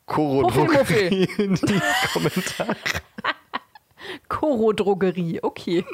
Puffelmuffel. 0.06 1.12
in 1.38 1.54
die 1.54 1.80
Kommentare. 2.12 2.76
Koro 4.28 4.72
Drogerie, 4.72 5.40
okay. 5.42 5.84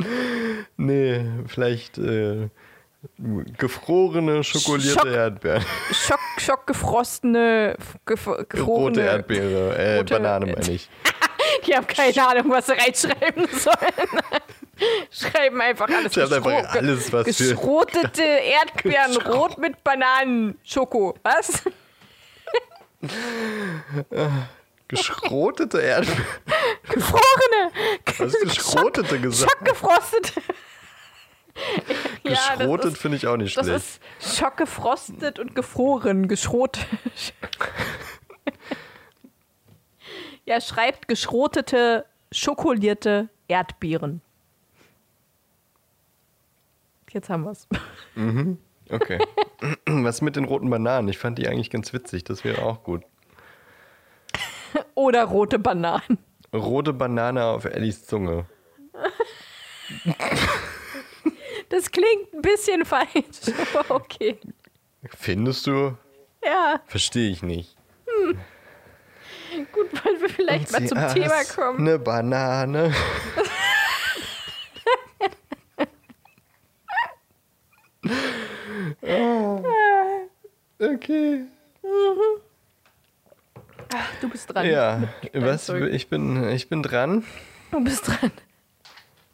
Nee, 0.76 1.24
vielleicht 1.46 1.98
äh, 1.98 2.48
gefrorene, 3.58 4.42
schokolierte 4.44 4.90
Schock. 5.00 5.06
Erdbeeren. 5.06 5.64
Schock, 5.92 6.20
schockgefrostene, 6.38 7.76
gef 8.06 8.26
Rote 8.26 8.46
gefrorene. 8.48 9.00
Erdbeere, 9.02 9.76
äh, 9.76 9.96
rote 9.98 10.14
Banane 10.14 10.46
Erd- 10.48 10.58
meine 10.60 10.72
ich. 10.76 10.88
Die 11.66 11.74
haben 11.76 11.86
keine 11.86 12.26
Ahnung, 12.28 12.50
was 12.50 12.66
sie 12.66 12.72
reinschreiben 12.72 13.48
sollen. 13.52 13.76
Schreiben 15.10 15.60
einfach 15.60 15.88
alles. 15.88 16.14
Schreibt 16.14 16.32
einfach 16.32 16.74
alles, 16.74 17.12
was 17.12 17.24
Geschrotete 17.26 18.22
Erdbeeren, 18.22 19.16
rot 19.32 19.58
mit 19.58 19.82
Bananen, 19.82 20.58
Schoko. 20.64 21.14
Was? 21.22 21.62
Geschrotete 24.88 25.80
Erdbeeren. 25.80 26.24
Gefrorene. 26.88 27.70
Was 28.18 28.34
ist 28.34 28.42
geschrotete 28.42 29.18
gesagt? 29.20 29.50
Schockgefrostete. 29.52 30.40
Ja, 32.22 32.32
das 32.34 32.58
Geschrotet 32.58 32.92
ist- 32.92 32.98
finde 33.00 33.16
ich 33.16 33.26
auch 33.26 33.38
nicht 33.38 33.56
Das 33.56 33.64
schlecht. 33.64 34.00
ist 34.20 34.36
schockgefrostet 34.38 35.38
und 35.38 35.54
gefroren, 35.54 36.28
geschrotet. 36.28 36.84
Ja, 40.46 40.60
schreibt 40.60 41.08
geschrotete, 41.08 42.06
schokolierte 42.32 43.28
Erdbeeren. 43.48 44.22
Jetzt 47.10 47.28
haben 47.30 47.44
wir's. 47.44 47.68
Okay. 48.90 49.18
Was 49.86 50.20
mit 50.22 50.36
den 50.36 50.44
roten 50.44 50.70
Bananen? 50.70 51.08
Ich 51.08 51.18
fand 51.18 51.38
die 51.38 51.48
eigentlich 51.48 51.70
ganz 51.70 51.92
witzig. 51.92 52.24
Das 52.24 52.44
wäre 52.44 52.62
auch 52.62 52.82
gut. 52.82 53.04
Oder 54.94 55.24
rote 55.24 55.58
Bananen. 55.58 56.18
Rote 56.52 56.92
Banane 56.92 57.44
auf 57.44 57.64
Ellis 57.64 58.06
Zunge. 58.06 58.46
Das 61.68 61.90
klingt 61.90 62.32
ein 62.34 62.42
bisschen 62.42 62.84
falsch, 62.84 63.08
aber 63.74 63.94
okay. 63.96 64.38
Findest 65.16 65.66
du? 65.66 65.96
Ja, 66.44 66.80
Verstehe 66.86 67.30
ich 67.30 67.42
nicht. 67.42 67.76
gut, 69.72 70.04
wollen 70.04 70.20
wir 70.20 70.28
vielleicht 70.28 70.70
mal 70.72 70.86
zum 70.86 70.98
Thema 71.14 71.44
kommen. 71.44 71.78
Eine 71.80 71.98
Banane. 71.98 72.94
oh. 79.02 79.64
Okay. 80.78 81.44
Du 84.20 84.28
bist 84.28 84.52
dran. 84.52 84.66
Ja, 84.66 85.08
was? 85.32 85.68
Ich 85.68 86.08
bin, 86.08 86.48
ich 86.50 86.68
bin 86.68 86.82
dran. 86.82 87.24
Du 87.70 87.82
bist 87.82 88.06
dran. 88.08 88.30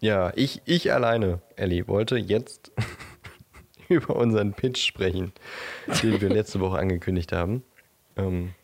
Ja, 0.01 0.33
ich, 0.35 0.63
ich 0.65 0.93
alleine, 0.93 1.41
Ellie, 1.57 1.89
wollte 1.89 2.17
jetzt 2.17 2.73
über 3.89 4.17
unseren 4.17 4.53
Pitch 4.53 4.85
sprechen, 4.85 5.33
den 6.03 6.21
wir 6.21 6.29
letzte 6.29 6.61
Woche 6.61 6.79
angekündigt 6.79 7.33
haben. 7.33 7.63
Ähm, 8.17 8.55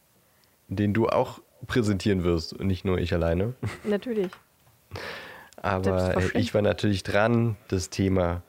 den 0.68 0.92
du 0.94 1.08
auch 1.08 1.40
präsentieren 1.66 2.24
wirst 2.24 2.52
und 2.52 2.66
nicht 2.66 2.84
nur 2.84 2.98
ich 2.98 3.12
alleine. 3.12 3.54
Natürlich. 3.84 4.30
Aber 5.56 6.16
äh, 6.16 6.38
ich 6.38 6.54
war 6.54 6.62
natürlich 6.62 7.02
dran, 7.02 7.56
das 7.68 7.90
Thema 7.90 8.42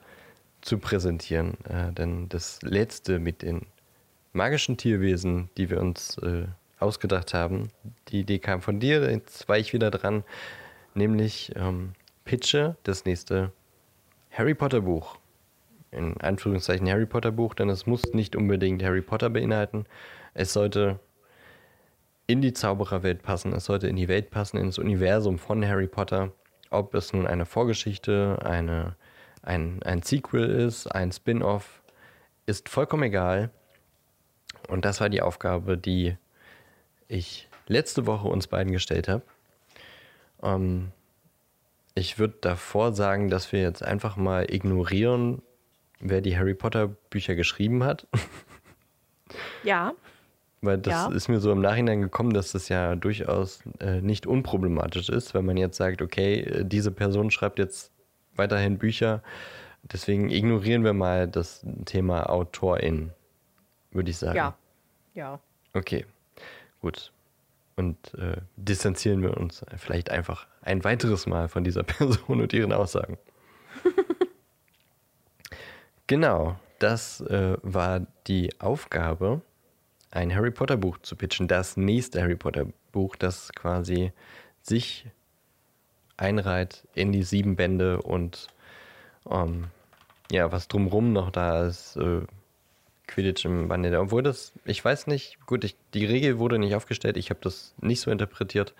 zu 0.60 0.78
präsentieren. 0.78 1.56
Äh, 1.64 1.92
denn 1.92 2.28
das 2.28 2.62
letzte 2.62 3.18
mit 3.18 3.42
den 3.42 3.66
magischen 4.32 4.76
Tierwesen, 4.76 5.50
die 5.56 5.70
wir 5.70 5.80
uns 5.80 6.18
äh, 6.18 6.46
ausgedacht 6.78 7.34
haben, 7.34 7.68
die 8.08 8.20
Idee 8.20 8.38
kam 8.38 8.62
von 8.62 8.80
dir, 8.80 9.10
jetzt 9.10 9.48
war 9.48 9.58
ich 9.58 9.72
wieder 9.72 9.90
dran, 9.90 10.24
nämlich 10.94 11.52
ähm, 11.56 11.92
pitche 12.24 12.76
das 12.84 13.04
nächste 13.04 13.52
Harry 14.30 14.54
Potter 14.54 14.82
Buch. 14.82 15.18
In 15.92 16.20
Anführungszeichen 16.20 16.88
Harry 16.88 17.06
Potter 17.06 17.32
Buch, 17.32 17.54
denn 17.54 17.68
es 17.68 17.86
muss 17.86 18.14
nicht 18.14 18.36
unbedingt 18.36 18.82
Harry 18.82 19.02
Potter 19.02 19.28
beinhalten. 19.28 19.86
Es 20.34 20.52
sollte 20.52 21.00
in 22.30 22.40
die 22.40 22.52
Zaubererwelt 22.52 23.22
passen, 23.22 23.52
es 23.52 23.64
sollte 23.64 23.88
in 23.88 23.96
die 23.96 24.06
Welt 24.06 24.30
passen, 24.30 24.56
ins 24.56 24.78
Universum 24.78 25.38
von 25.38 25.66
Harry 25.66 25.88
Potter. 25.88 26.32
Ob 26.70 26.94
es 26.94 27.12
nun 27.12 27.26
eine 27.26 27.44
Vorgeschichte, 27.44 28.38
eine, 28.44 28.94
ein, 29.42 29.82
ein 29.82 30.02
Sequel 30.02 30.48
ist, 30.48 30.86
ein 30.86 31.10
Spin-off, 31.10 31.82
ist 32.46 32.68
vollkommen 32.68 33.02
egal. 33.02 33.50
Und 34.68 34.84
das 34.84 35.00
war 35.00 35.08
die 35.08 35.22
Aufgabe, 35.22 35.76
die 35.76 36.16
ich 37.08 37.48
letzte 37.66 38.06
Woche 38.06 38.28
uns 38.28 38.46
beiden 38.46 38.72
gestellt 38.72 39.08
habe. 39.08 39.22
Ähm, 40.42 40.92
ich 41.96 42.20
würde 42.20 42.36
davor 42.40 42.92
sagen, 42.92 43.28
dass 43.28 43.50
wir 43.50 43.60
jetzt 43.60 43.82
einfach 43.82 44.16
mal 44.16 44.46
ignorieren, 44.48 45.42
wer 45.98 46.20
die 46.20 46.38
Harry 46.38 46.54
Potter 46.54 46.86
Bücher 46.86 47.34
geschrieben 47.34 47.82
hat. 47.82 48.06
Ja, 49.62 49.94
Weil 50.62 50.78
das 50.78 50.92
Ja. 50.92 51.08
ist 51.10 51.28
mir 51.28 51.40
so 51.40 51.52
im 51.52 51.60
Nachhinein 51.60 52.02
gekommen, 52.02 52.34
dass 52.34 52.52
das 52.52 52.68
ja 52.68 52.94
durchaus 52.94 53.62
äh, 53.80 54.00
nicht 54.02 54.26
unproblematisch 54.26 55.08
ist, 55.08 55.32
wenn 55.32 55.46
man 55.46 55.56
jetzt 55.56 55.76
sagt, 55.78 56.02
okay, 56.02 56.40
äh, 56.40 56.64
diese 56.64 56.90
Person 56.90 57.30
schreibt 57.30 57.58
jetzt 57.58 57.92
weiterhin 58.36 58.76
Bücher. 58.78 59.22
Deswegen 59.82 60.28
ignorieren 60.30 60.84
wir 60.84 60.92
mal 60.92 61.26
das 61.26 61.64
Thema 61.86 62.28
Autorin, 62.28 63.12
würde 63.92 64.10
ich 64.10 64.18
sagen. 64.18 64.36
ja, 64.36 64.54
ja. 65.14 65.40
Okay, 65.72 66.04
gut. 66.82 67.10
Und 67.76 68.12
äh, 68.14 68.36
distanzieren 68.56 69.22
wir 69.22 69.38
uns 69.38 69.64
vielleicht 69.78 70.10
einfach 70.10 70.46
ein 70.60 70.84
weiteres 70.84 71.26
Mal 71.26 71.48
von 71.48 71.64
dieser 71.64 71.82
Person 71.84 72.42
und 72.42 72.52
ihren 72.52 72.74
Aussagen. 72.74 73.16
genau, 76.06 76.56
das 76.78 77.20
äh, 77.22 77.56
war 77.62 78.06
die 78.26 78.50
Aufgabe, 78.60 79.40
ein 80.10 80.34
Harry 80.34 80.50
Potter 80.50 80.76
Buch 80.76 80.98
zu 81.02 81.16
pitchen. 81.16 81.48
Das 81.48 81.76
nächste 81.76 82.20
Harry 82.22 82.36
Potter 82.36 82.66
Buch, 82.92 83.16
das 83.16 83.52
quasi 83.52 84.12
sich 84.62 85.06
einreiht 86.16 86.86
in 86.94 87.12
die 87.12 87.22
sieben 87.22 87.56
Bände 87.56 88.02
und 88.02 88.48
ähm, 89.28 89.68
ja, 90.30 90.52
was 90.52 90.68
drumrum 90.68 91.12
noch 91.12 91.30
da 91.30 91.66
ist, 91.66 91.96
äh, 91.96 92.22
Quidditch 93.06 93.44
im 93.44 93.68
Bande. 93.68 93.98
Obwohl 93.98 94.22
das, 94.22 94.52
ich 94.64 94.84
weiß 94.84 95.06
nicht, 95.08 95.44
gut, 95.46 95.64
ich, 95.64 95.76
die 95.94 96.04
Regel 96.04 96.38
wurde 96.38 96.58
nicht 96.58 96.74
aufgestellt, 96.74 97.16
ich 97.16 97.30
habe 97.30 97.40
das 97.42 97.74
nicht 97.80 98.00
so 98.00 98.10
interpretiert, 98.10 98.74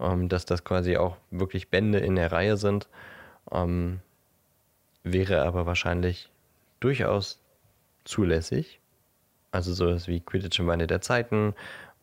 ähm, 0.00 0.28
dass 0.28 0.46
das 0.46 0.64
quasi 0.64 0.96
auch 0.96 1.16
wirklich 1.30 1.68
Bände 1.68 1.98
in 1.98 2.16
der 2.16 2.32
Reihe 2.32 2.56
sind. 2.56 2.88
Ähm, 3.52 4.00
wäre 5.04 5.42
aber 5.42 5.66
wahrscheinlich 5.66 6.30
durchaus 6.80 7.40
zulässig. 8.04 8.80
Also 9.56 9.72
sowas 9.72 10.06
wie 10.06 10.20
Quidditch 10.20 10.58
im 10.58 10.66
Bande 10.66 10.86
der 10.86 11.00
Zeiten 11.00 11.54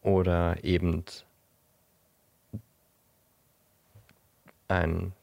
oder 0.01 0.63
eben 0.63 1.03
ein 4.67 5.13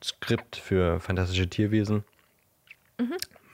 Skript 0.00 0.54
für 0.54 1.00
fantastische 1.00 1.48
Tierwesen. 1.48 2.04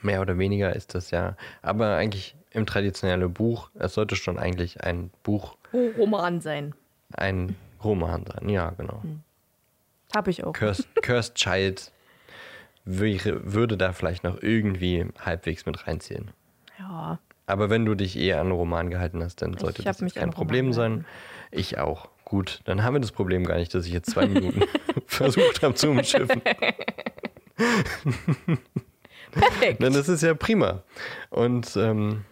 Mehr 0.03 0.21
oder 0.21 0.37
weniger 0.37 0.75
ist 0.75 0.93
das 0.93 1.09
ja. 1.09 1.35
Aber 1.63 1.95
eigentlich 1.95 2.35
im 2.51 2.67
traditionellen 2.67 3.33
Buch, 3.33 3.71
es 3.73 3.95
sollte 3.95 4.15
schon 4.15 4.37
eigentlich 4.37 4.83
ein 4.83 5.09
Buch, 5.23 5.57
Roman 5.73 6.39
sein. 6.39 6.75
ein 7.13 7.55
Roman 7.83 8.27
sein. 8.27 8.47
Ja, 8.47 8.69
genau. 8.69 9.01
Habe 10.13 10.29
ich 10.29 10.43
auch. 10.43 10.53
Cursed, 10.53 10.87
Cursed 11.01 11.33
Child 11.33 11.91
wäre, 12.85 13.53
würde 13.53 13.75
da 13.75 13.91
vielleicht 13.91 14.23
noch 14.23 14.39
irgendwie 14.43 15.07
halbwegs 15.19 15.65
mit 15.65 15.87
reinziehen. 15.87 16.29
Ja. 16.77 17.17
Aber 17.51 17.69
wenn 17.69 17.83
du 17.85 17.95
dich 17.95 18.17
eher 18.17 18.37
an 18.37 18.47
einen 18.47 18.55
Roman 18.55 18.89
gehalten 18.89 19.21
hast, 19.21 19.41
dann 19.41 19.57
sollte 19.57 19.83
das 19.83 19.99
kein 20.13 20.29
Problem 20.29 20.71
sein. 20.71 21.05
Ich 21.51 21.77
auch. 21.77 22.09
Gut, 22.23 22.61
dann 22.63 22.81
haben 22.83 22.95
wir 22.95 23.01
das 23.01 23.11
Problem 23.11 23.43
gar 23.43 23.57
nicht, 23.57 23.75
dass 23.75 23.85
ich 23.85 23.91
jetzt 23.91 24.11
zwei 24.11 24.25
Minuten 24.25 24.63
versucht 25.05 25.61
habe 25.61 25.73
zu 25.75 25.89
umschiffen. 25.89 26.41
Perfekt. 29.31 29.81
Denn 29.81 29.91
das 29.91 30.07
ist 30.07 30.23
ja 30.23 30.33
prima. 30.33 30.83
Und 31.29 31.75
ähm, 31.75 32.23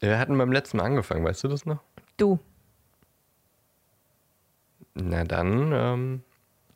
wir 0.00 0.18
hatten 0.18 0.36
beim 0.36 0.50
letzten 0.50 0.78
Mal 0.78 0.84
angefangen, 0.84 1.24
weißt 1.24 1.44
du 1.44 1.48
das 1.48 1.64
noch? 1.64 1.78
Du. 2.16 2.40
Na 4.94 5.22
dann 5.22 5.70
ähm, 5.72 6.22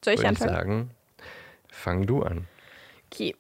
Soll 0.05 0.15
ich 0.15 0.23
ich 0.23 0.39
sagen, 0.39 0.91
fang 1.69 2.07
du 2.07 2.23
an. 2.23 2.47
Okay. 3.11 3.35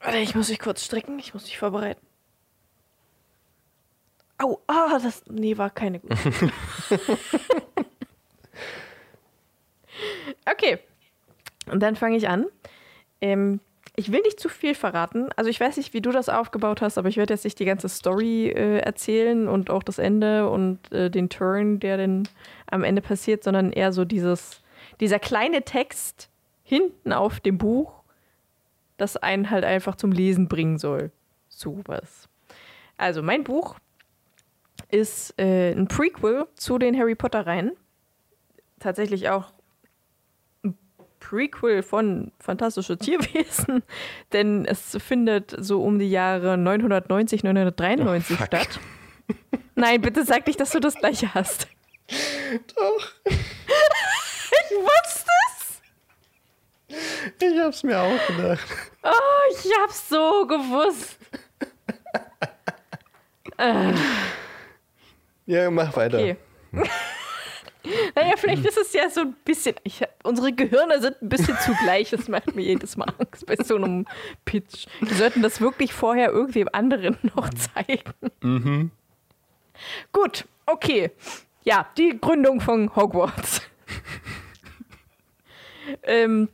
Warte, 0.00 0.18
ich 0.18 0.34
muss 0.34 0.48
mich 0.48 0.58
kurz 0.58 0.84
strecken. 0.84 1.20
Ich 1.20 1.32
muss 1.32 1.44
mich 1.44 1.58
vorbereiten. 1.58 2.04
Au, 4.38 4.60
ah, 4.66 4.98
das. 4.98 5.22
Nee, 5.28 5.56
war 5.56 5.70
keine 5.70 6.00
gute. 6.00 6.16
okay. 10.50 10.78
Und 11.70 11.80
dann 11.80 11.96
fange 11.96 12.16
ich 12.16 12.28
an. 12.28 12.46
Ähm, 13.20 13.60
ich 13.96 14.10
will 14.10 14.20
nicht 14.22 14.40
zu 14.40 14.48
viel 14.48 14.74
verraten. 14.74 15.28
Also 15.36 15.50
ich 15.50 15.60
weiß 15.60 15.76
nicht, 15.76 15.94
wie 15.94 16.00
du 16.00 16.10
das 16.10 16.28
aufgebaut 16.28 16.82
hast, 16.82 16.98
aber 16.98 17.08
ich 17.08 17.16
werde 17.16 17.32
jetzt 17.32 17.44
nicht 17.44 17.58
die 17.60 17.64
ganze 17.64 17.88
Story 17.88 18.48
äh, 18.48 18.78
erzählen 18.78 19.48
und 19.48 19.70
auch 19.70 19.82
das 19.84 19.98
Ende 19.98 20.48
und 20.48 20.90
äh, 20.92 21.10
den 21.10 21.28
Turn, 21.28 21.78
der 21.78 21.96
dann 21.96 22.28
am 22.66 22.82
Ende 22.82 23.02
passiert, 23.02 23.44
sondern 23.44 23.70
eher 23.70 23.92
so 23.92 24.04
dieses, 24.04 24.62
dieser 25.00 25.20
kleine 25.20 25.62
Text 25.62 26.28
hinten 26.64 27.12
auf 27.12 27.38
dem 27.38 27.56
Buch, 27.56 28.02
das 28.96 29.16
einen 29.16 29.50
halt 29.50 29.64
einfach 29.64 29.94
zum 29.94 30.10
Lesen 30.10 30.48
bringen 30.48 30.78
soll. 30.78 31.12
Sowas. 31.48 32.28
Also 32.96 33.22
mein 33.22 33.44
Buch 33.44 33.76
ist 34.90 35.38
äh, 35.38 35.72
ein 35.72 35.88
Prequel 35.88 36.46
zu 36.54 36.78
den 36.78 36.96
Harry 36.98 37.14
Potter 37.14 37.46
Reihen. 37.46 37.72
Tatsächlich 38.80 39.28
auch 39.28 39.52
ein 40.64 40.76
Prequel 41.20 41.82
von 41.82 42.32
Fantastische 42.38 42.98
Tierwesen, 42.98 43.82
denn 44.32 44.64
es 44.66 44.96
findet 45.00 45.54
so 45.58 45.82
um 45.82 45.98
die 45.98 46.10
Jahre 46.10 46.56
990, 46.58 47.44
993 47.44 48.38
Oh, 48.40 48.44
statt. 48.44 48.80
Nein, 49.74 50.00
bitte 50.00 50.24
sag 50.24 50.46
nicht, 50.46 50.60
dass 50.60 50.70
du 50.70 50.80
das 50.80 50.94
gleiche 50.96 51.34
hast. 51.34 51.68
Doch, 52.76 53.12
Ich 54.54 54.76
wusste 54.76 55.30
es! 55.48 55.82
ich 57.40 57.58
hab's 57.58 57.82
mir 57.82 57.98
auch 58.00 58.26
gedacht. 58.28 58.66
Oh, 59.02 59.50
ich 59.50 59.70
hab's 59.82 60.08
so 60.08 60.46
gewusst. 60.46 61.18
Ja, 65.46 65.70
mach 65.70 65.94
weiter. 65.96 66.18
Okay. 66.18 66.36
naja, 68.14 68.34
vielleicht 68.36 68.64
ist 68.64 68.78
es 68.78 68.92
ja 68.92 69.10
so 69.10 69.20
ein 69.22 69.36
bisschen. 69.44 69.74
Ich, 69.84 70.02
unsere 70.22 70.52
Gehirne 70.52 71.00
sind 71.00 71.20
ein 71.20 71.28
bisschen 71.28 71.56
zugleich. 71.64 72.10
Das 72.10 72.28
macht 72.28 72.54
mir 72.54 72.62
jedes 72.62 72.96
Mal 72.96 73.12
Angst 73.18 73.46
bei 73.46 73.56
so 73.56 73.76
einem 73.76 74.06
Pitch. 74.44 74.86
Wir 75.00 75.16
sollten 75.16 75.42
das 75.42 75.60
wirklich 75.60 75.92
vorher 75.92 76.30
irgendwem 76.30 76.68
anderen 76.72 77.18
noch 77.34 77.50
zeigen. 77.50 79.00
Gut, 80.12 80.46
okay. 80.66 81.10
Ja, 81.64 81.86
die 81.96 82.18
Gründung 82.20 82.60
von 82.60 82.94
Hogwarts. 82.94 83.62
ähm, 86.02 86.48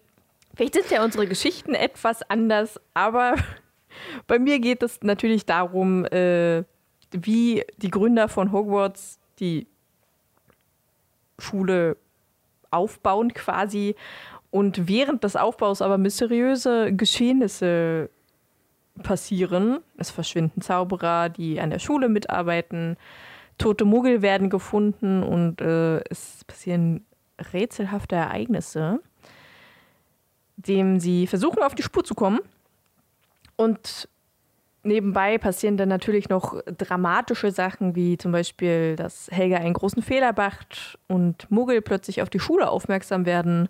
vielleicht 0.55 0.74
sind 0.74 0.90
ja 0.90 1.05
unsere 1.05 1.26
Geschichten 1.26 1.74
etwas 1.74 2.22
anders, 2.29 2.81
aber 2.94 3.35
bei 4.26 4.38
mir 4.38 4.59
geht 4.61 4.83
es 4.83 5.00
natürlich 5.03 5.46
darum, 5.46 6.05
äh, 6.07 6.64
wie 7.12 7.64
die 7.79 7.90
Gründer 7.90 8.29
von 8.29 8.53
Hogwarts 8.53 9.18
die 9.38 9.66
Schule 11.38 11.96
aufbauen 12.70 13.33
quasi 13.35 13.96
und 14.51 14.88
während 14.88 15.25
des 15.25 15.37
Aufbaus 15.37 15.83
aber 15.83 15.99
mysteriöse 15.99 16.94
Geschehnisse 16.94 18.11
passieren. 19.03 19.81
Es 19.96 20.11
verschwinden 20.11 20.61
Zauberer, 20.61 21.29
die 21.29 21.61
an 21.61 21.70
der 21.70 21.79
Schule 21.79 22.09
mitarbeiten, 22.09 22.96
tote 23.59 23.85
Muggel 23.85 24.23
werden 24.23 24.51
gefunden 24.51 25.23
und 25.23 25.61
äh, 25.61 26.01
es 26.11 26.44
passieren 26.46 27.07
rätselhafte 27.53 28.16
Ereignisse, 28.16 29.01
dem 30.57 31.01
sie 31.01 31.27
versuchen 31.27 31.62
auf 31.62 31.75
die 31.75 31.83
Spur 31.83 32.05
zu 32.05 32.14
kommen. 32.14 32.40
Und 33.57 34.09
nebenbei 34.83 35.38
passieren 35.38 35.77
dann 35.77 35.88
natürlich 35.88 36.29
noch 36.29 36.61
dramatische 36.64 37.51
Sachen, 37.51 37.95
wie 37.95 38.16
zum 38.19 38.33
Beispiel, 38.33 38.97
dass 38.97 39.29
Helga 39.31 39.57
einen 39.57 39.75
großen 39.75 40.03
Fehler 40.03 40.33
macht 40.37 40.99
und 41.07 41.51
Muggel 41.51 41.83
plötzlich 41.83 42.23
auf 42.23 42.31
die 42.31 42.40
Schule 42.40 42.69
aufmerksam 42.69 43.27
werden, 43.27 43.69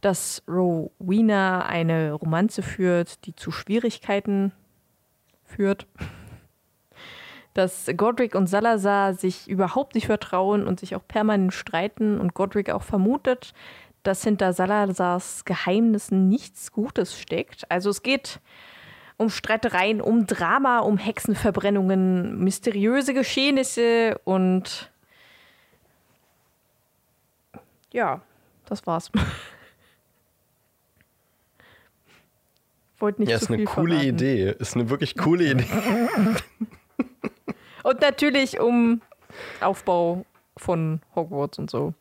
dass 0.00 0.42
Rowena 0.48 1.66
eine 1.66 2.12
Romanze 2.12 2.62
führt, 2.62 3.26
die 3.26 3.34
zu 3.34 3.50
Schwierigkeiten 3.50 4.52
führt, 5.44 5.86
dass 7.54 7.90
Godric 7.96 8.34
und 8.34 8.46
Salazar 8.46 9.14
sich 9.14 9.48
überhaupt 9.48 9.94
nicht 9.94 10.06
vertrauen 10.06 10.66
und 10.66 10.80
sich 10.80 10.94
auch 10.94 11.06
permanent 11.06 11.54
streiten 11.54 12.20
und 12.20 12.34
Godric 12.34 12.70
auch 12.70 12.82
vermutet, 12.82 13.52
dass 14.02 14.22
hinter 14.22 14.52
Salazars 14.52 15.44
Geheimnissen 15.44 16.28
nichts 16.28 16.72
Gutes 16.72 17.18
steckt. 17.18 17.70
Also 17.70 17.90
es 17.90 18.02
geht 18.02 18.40
um 19.18 19.28
Streitereien, 19.28 20.00
um 20.00 20.26
Drama, 20.26 20.78
um 20.78 20.96
Hexenverbrennungen, 20.96 22.38
mysteriöse 22.38 23.12
Geschehnisse 23.12 24.18
und 24.24 24.90
ja, 27.92 28.22
das 28.66 28.86
war's. 28.86 29.10
Wollte 32.98 33.20
nicht 33.20 33.30
Ja, 33.30 33.36
ist 33.36 33.50
eine 33.50 33.64
coole 33.64 33.94
verraten. 33.94 34.08
Idee. 34.08 34.54
Ist 34.58 34.74
eine 34.74 34.90
wirklich 34.90 35.16
coole 35.16 35.52
Idee. 35.52 35.66
Und 37.84 38.00
natürlich 38.00 38.58
um 38.60 39.00
Aufbau 39.60 40.26
von 40.56 41.00
Hogwarts 41.14 41.58
und 41.58 41.70
so. 41.70 41.94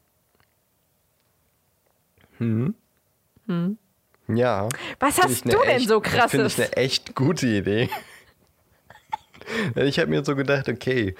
Ja. 4.27 4.67
Was 4.99 5.21
hast 5.21 5.45
du 5.45 5.49
denn 5.49 5.61
echt- 5.61 5.87
so 5.87 6.01
Finde 6.01 6.17
ich 6.17 6.21
krasses? 6.21 6.59
eine 6.59 6.73
echt 6.77 7.15
gute 7.15 7.47
Idee. 7.47 7.89
ich 9.75 9.99
habe 9.99 10.09
mir 10.09 10.23
so 10.25 10.35
gedacht, 10.35 10.67
okay, 10.69 11.15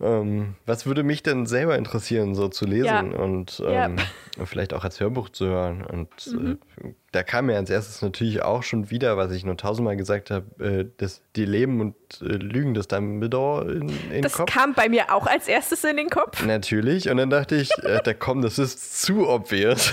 ähm, 0.00 0.54
was 0.64 0.86
würde 0.86 1.02
mich 1.02 1.22
denn 1.24 1.46
selber 1.46 1.76
interessieren, 1.76 2.34
so 2.36 2.48
zu 2.48 2.66
lesen 2.66 2.84
Ja. 2.86 3.00
und 3.00 3.58
Ja. 3.58 3.86
ähm, 3.86 3.96
vielleicht 4.44 4.72
auch 4.72 4.84
als 4.84 5.00
Hörbuch 5.00 5.28
zu 5.30 5.46
hören. 5.46 5.84
Und 5.84 6.08
äh, 6.28 6.92
da 7.10 7.24
kam 7.24 7.46
mir 7.46 7.56
als 7.56 7.68
erstes 7.68 8.00
natürlich 8.02 8.42
auch 8.42 8.62
schon 8.62 8.90
wieder, 8.90 9.16
was 9.16 9.32
ich 9.32 9.44
nur 9.44 9.56
tausendmal 9.56 9.96
gesagt 9.96 10.30
habe, 10.30 10.64
äh, 10.64 10.84
das, 10.98 11.20
die 11.34 11.44
Leben 11.44 11.80
und 11.80 11.94
äh, 12.22 12.26
Lügen 12.26 12.74
des 12.74 12.86
Dumbledore 12.86 13.72
in, 13.72 13.88
in 13.88 14.10
den 14.10 14.22
Das 14.22 14.34
Kopf. 14.34 14.52
kam 14.52 14.74
bei 14.74 14.88
mir 14.88 15.12
auch 15.12 15.26
als 15.26 15.48
erstes 15.48 15.82
in 15.82 15.96
den 15.96 16.10
Kopf. 16.10 16.44
Natürlich. 16.46 17.10
Und 17.10 17.16
dann 17.16 17.30
dachte 17.30 17.56
ich, 17.56 17.70
äh, 17.82 18.00
da 18.04 18.14
komm, 18.14 18.42
das 18.42 18.58
ist 18.60 19.02
zu 19.02 19.28
obvious. 19.28 19.92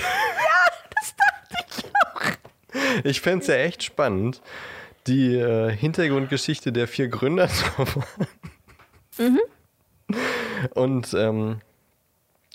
Ich 3.04 3.22
fände 3.22 3.42
es 3.42 3.48
ja 3.48 3.56
echt 3.56 3.84
spannend, 3.84 4.42
die 5.08 5.36
äh, 5.36 5.72
Hintergrundgeschichte 5.72 6.72
der 6.72 6.88
vier 6.88 7.08
Gründer 7.08 7.48
zu 7.48 7.66
erfahren. 7.78 8.04
Und 10.74 11.14
ähm, 11.14 11.62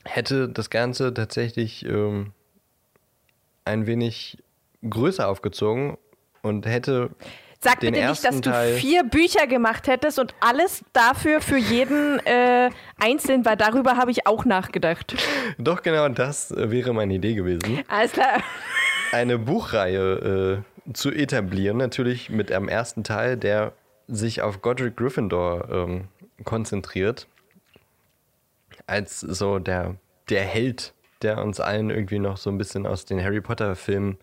hätte 0.05 0.49
das 0.49 0.71
Ganze 0.71 1.13
tatsächlich 1.15 1.85
ähm, 1.85 2.33
ein 3.65 3.87
wenig 3.87 4.39
größer 4.89 5.29
aufgezogen 5.29 5.99
und 6.43 6.65
hätte 6.67 7.11
Sag 7.63 7.81
Den 7.81 7.93
bitte 7.93 8.07
nicht, 8.09 8.25
dass 8.25 8.37
ersten 8.37 8.43
du 8.43 8.51
Teil- 8.51 8.75
vier 8.77 9.05
Bücher 9.05 9.47
gemacht 9.47 9.87
hättest 9.87 10.19
und 10.19 10.35
alles 10.41 10.83
dafür 10.95 11.43
für 11.43 11.59
jeden 11.59 12.19
äh, 12.25 12.71
einzeln, 12.99 13.45
weil 13.45 13.59
darüber 13.59 13.99
habe 13.99 14.11
ich 14.11 14.27
auch 14.27 14.47
nachgedacht. 14.47 15.15
doch 15.59 15.83
genau 15.83 16.09
das 16.09 16.51
äh, 16.53 16.71
wäre 16.71 16.95
meine 16.95 17.15
Idee 17.15 17.35
gewesen. 17.35 17.83
Alles 17.89 18.13
klar. 18.13 18.39
Eine 19.13 19.39
Buchreihe 19.39 20.65
äh, 20.87 20.93
zu 20.93 21.11
etablieren, 21.11 21.77
natürlich 21.77 22.31
mit 22.31 22.51
einem 22.51 22.69
ersten 22.69 23.05
Teil, 23.05 23.37
der 23.37 23.73
sich 24.09 24.43
auf 24.43 24.63
Godric 24.63 24.97
Gryffindor 24.97 25.69
ähm, 25.71 26.09
konzentriert, 26.45 27.29
als 28.87 29.21
so 29.21 29.59
der, 29.59 29.97
der 30.29 30.43
Held 30.43 30.95
der 31.23 31.43
uns 31.43 31.61
allen 31.61 31.91
irgendwie 31.91 32.19
noch 32.19 32.37
so 32.37 32.51
ein 32.51 32.59
bisschen 32.59 32.87
aus 32.87 33.05
den 33.05 33.23
Harry 33.23 33.41
Potter-Filmen 33.41 34.19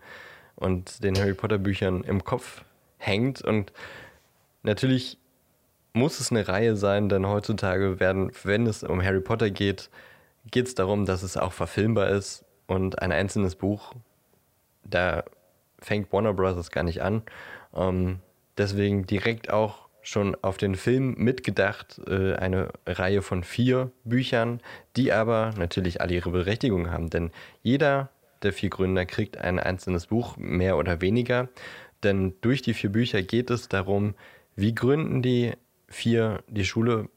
und 0.56 1.02
den 1.04 1.16
Harry 1.18 1.34
Potter-Büchern 1.34 2.02
im 2.02 2.24
Kopf 2.24 2.64
hängt. 2.98 3.42
Und 3.42 3.72
natürlich 4.62 5.18
muss 5.92 6.20
es 6.20 6.30
eine 6.30 6.48
Reihe 6.48 6.76
sein, 6.76 7.08
denn 7.08 7.26
heutzutage 7.26 8.00
werden, 8.00 8.32
wenn 8.42 8.66
es 8.66 8.82
um 8.82 9.02
Harry 9.02 9.20
Potter 9.20 9.50
geht, 9.50 9.90
geht 10.50 10.66
es 10.66 10.74
darum, 10.74 11.06
dass 11.06 11.22
es 11.22 11.36
auch 11.36 11.52
verfilmbar 11.52 12.08
ist 12.08 12.44
und 12.66 13.00
ein 13.00 13.12
einzelnes 13.12 13.54
Buch, 13.54 13.94
da 14.84 15.24
fängt 15.80 16.12
Warner 16.12 16.34
Bros. 16.34 16.70
gar 16.70 16.84
nicht 16.84 17.02
an. 17.02 17.22
Ähm, 17.74 18.20
deswegen 18.56 19.06
direkt 19.06 19.50
auch 19.50 19.88
schon 20.02 20.36
auf 20.42 20.56
den 20.56 20.74
Film 20.74 21.14
mitgedacht, 21.18 22.00
äh, 22.06 22.34
eine 22.34 22.70
Reihe 22.86 23.22
von 23.22 23.44
vier 23.44 23.90
Büchern, 24.04 24.60
die 24.96 25.12
aber 25.12 25.52
natürlich 25.58 26.00
alle 26.00 26.14
ihre 26.14 26.30
Berechtigung 26.30 26.90
haben. 26.90 27.10
Denn 27.10 27.30
jeder 27.62 28.10
der 28.42 28.52
vier 28.52 28.70
Gründer 28.70 29.04
kriegt 29.04 29.38
ein 29.38 29.58
einzelnes 29.58 30.06
Buch, 30.06 30.36
mehr 30.36 30.76
oder 30.76 31.00
weniger. 31.00 31.48
Denn 32.02 32.34
durch 32.40 32.62
die 32.62 32.74
vier 32.74 32.90
Bücher 32.90 33.22
geht 33.22 33.50
es 33.50 33.68
darum, 33.68 34.14
wie 34.56 34.74
gründen 34.74 35.22
die 35.22 35.52
vier 35.88 36.42
die 36.46 36.64
Schule 36.64 37.08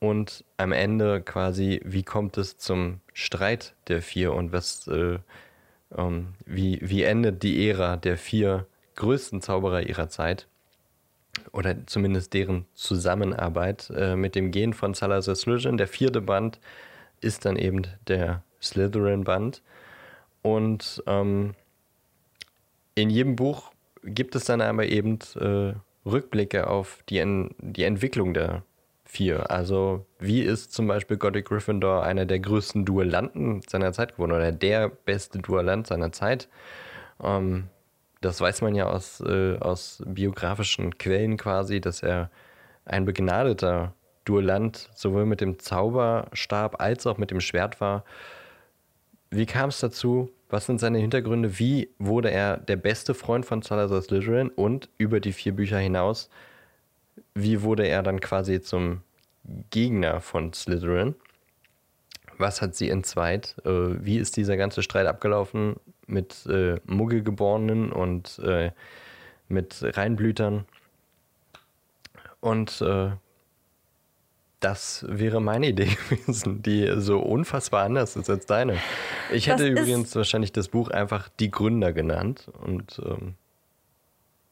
und 0.00 0.44
am 0.56 0.72
Ende 0.72 1.20
quasi, 1.22 1.80
wie 1.84 2.04
kommt 2.04 2.38
es 2.38 2.56
zum 2.56 3.00
Streit 3.12 3.74
der 3.88 4.00
vier 4.00 4.32
und 4.32 4.52
was, 4.52 4.86
äh, 4.86 5.18
ähm, 5.96 6.34
wie, 6.44 6.78
wie 6.82 7.02
endet 7.02 7.42
die 7.42 7.68
Ära 7.68 7.96
der 7.96 8.16
vier 8.16 8.66
größten 8.96 9.40
Zauberer 9.40 9.82
ihrer 9.82 10.08
Zeit 10.08 10.48
oder 11.52 11.86
zumindest 11.86 12.34
deren 12.34 12.66
Zusammenarbeit 12.74 13.90
äh, 13.94 14.16
mit 14.16 14.34
dem 14.34 14.50
Gehen 14.50 14.72
von 14.72 14.94
Salazar 14.94 15.36
Slytherin. 15.36 15.76
Der 15.76 15.88
vierte 15.88 16.20
Band 16.20 16.58
ist 17.20 17.44
dann 17.44 17.56
eben 17.56 17.82
der 18.06 18.42
Slytherin-Band 18.60 19.62
und 20.42 21.02
ähm, 21.06 21.54
in 22.94 23.10
jedem 23.10 23.36
Buch 23.36 23.70
gibt 24.02 24.34
es 24.34 24.44
dann 24.44 24.60
aber 24.60 24.86
eben 24.86 25.18
äh, 25.36 25.74
Rückblicke 26.04 26.66
auf 26.66 27.02
die, 27.08 27.18
en 27.18 27.54
die 27.58 27.84
Entwicklung 27.84 28.34
der 28.34 28.62
vier. 29.08 29.50
Also 29.50 30.06
wie 30.18 30.42
ist 30.42 30.72
zum 30.72 30.86
Beispiel 30.86 31.16
Godric 31.16 31.46
Gryffindor 31.46 32.04
einer 32.04 32.26
der 32.26 32.38
größten 32.38 32.84
Duellanten 32.84 33.62
seiner 33.66 33.92
Zeit 33.92 34.12
geworden 34.12 34.32
oder 34.32 34.52
der 34.52 34.88
beste 34.88 35.38
Duellant 35.38 35.86
seiner 35.86 36.12
Zeit? 36.12 36.48
Ähm, 37.22 37.68
das 38.20 38.40
weiß 38.40 38.60
man 38.62 38.74
ja 38.74 38.86
aus, 38.86 39.20
äh, 39.20 39.56
aus 39.58 40.02
biografischen 40.06 40.98
Quellen 40.98 41.36
quasi, 41.36 41.80
dass 41.80 42.02
er 42.02 42.30
ein 42.84 43.04
begnadeter 43.06 43.94
Duellant 44.24 44.90
sowohl 44.94 45.24
mit 45.24 45.40
dem 45.40 45.58
Zauberstab 45.58 46.80
als 46.80 47.06
auch 47.06 47.16
mit 47.16 47.30
dem 47.30 47.40
Schwert 47.40 47.80
war. 47.80 48.04
Wie 49.30 49.46
kam 49.46 49.70
es 49.70 49.80
dazu? 49.80 50.30
Was 50.50 50.66
sind 50.66 50.80
seine 50.80 50.98
Hintergründe? 50.98 51.58
Wie 51.58 51.90
wurde 51.98 52.30
er 52.30 52.58
der 52.58 52.76
beste 52.76 53.14
Freund 53.14 53.46
von 53.46 53.62
Salazar 53.62 54.02
Slytherin? 54.02 54.48
Und 54.48 54.88
über 54.98 55.20
die 55.20 55.32
vier 55.32 55.52
Bücher 55.52 55.78
hinaus, 55.78 56.28
wie 57.34 57.62
wurde 57.62 57.86
er 57.86 58.02
dann 58.02 58.20
quasi 58.20 58.60
zum 58.60 59.02
Gegner 59.70 60.20
von 60.20 60.52
Slytherin? 60.52 61.14
Was 62.36 62.62
hat 62.62 62.74
sie 62.74 62.90
entzweit? 62.90 63.56
Äh, 63.64 64.04
wie 64.04 64.18
ist 64.18 64.36
dieser 64.36 64.56
ganze 64.56 64.82
Streit 64.82 65.06
abgelaufen 65.06 65.76
mit 66.06 66.46
äh, 66.46 66.80
Muggelgeborenen 66.86 67.92
und 67.92 68.38
äh, 68.40 68.70
mit 69.48 69.76
Reinblütern? 69.82 70.66
Und 72.40 72.80
äh, 72.80 73.10
das 74.60 75.04
wäre 75.08 75.40
meine 75.40 75.68
Idee 75.68 75.96
gewesen, 76.08 76.62
die 76.62 76.92
so 76.96 77.20
unfassbar 77.20 77.84
anders 77.84 78.16
ist 78.16 78.30
als 78.30 78.46
deine. 78.46 78.78
Ich 79.32 79.48
hätte 79.48 79.70
das 79.70 79.80
übrigens 79.80 80.14
wahrscheinlich 80.16 80.52
das 80.52 80.68
Buch 80.68 80.90
einfach 80.90 81.28
Die 81.40 81.50
Gründer 81.50 81.92
genannt 81.92 82.50
und 82.60 83.00
ähm, 83.04 83.34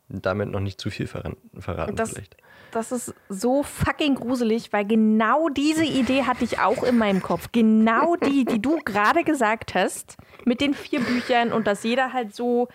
damit 0.09 0.51
noch 0.51 0.61
nicht 0.61 0.81
zu 0.81 0.91
viel 0.91 1.07
verraten, 1.07 1.37
verraten 1.61 1.97
das, 1.97 2.11
vielleicht 2.11 2.37
das 2.77 2.93
ist 2.93 3.15
so 3.31 3.63
fucking 3.63 4.17
gruselig, 4.17 4.71
weil 4.71 4.85
genau 4.85 5.49
diese 5.49 5.85
Idee 5.85 6.25
hatte 6.25 6.45
ich 6.45 6.59
auch 6.59 6.83
in 6.83 6.99
meinem 6.99 7.23
Kopf. 7.23 7.49
Genau 7.51 8.17
die, 8.17 8.45
die 8.45 8.61
du 8.61 8.79
gerade 8.85 9.25
gesagt 9.25 9.75
hast, 9.75 10.19
mit 10.45 10.61
den 10.61 10.75
vier 10.75 11.01
Büchern 11.01 11.53
und 11.53 11.67
dass 11.67 11.85
jeder 11.85 12.13
halt 12.13 12.35
so 12.35 12.69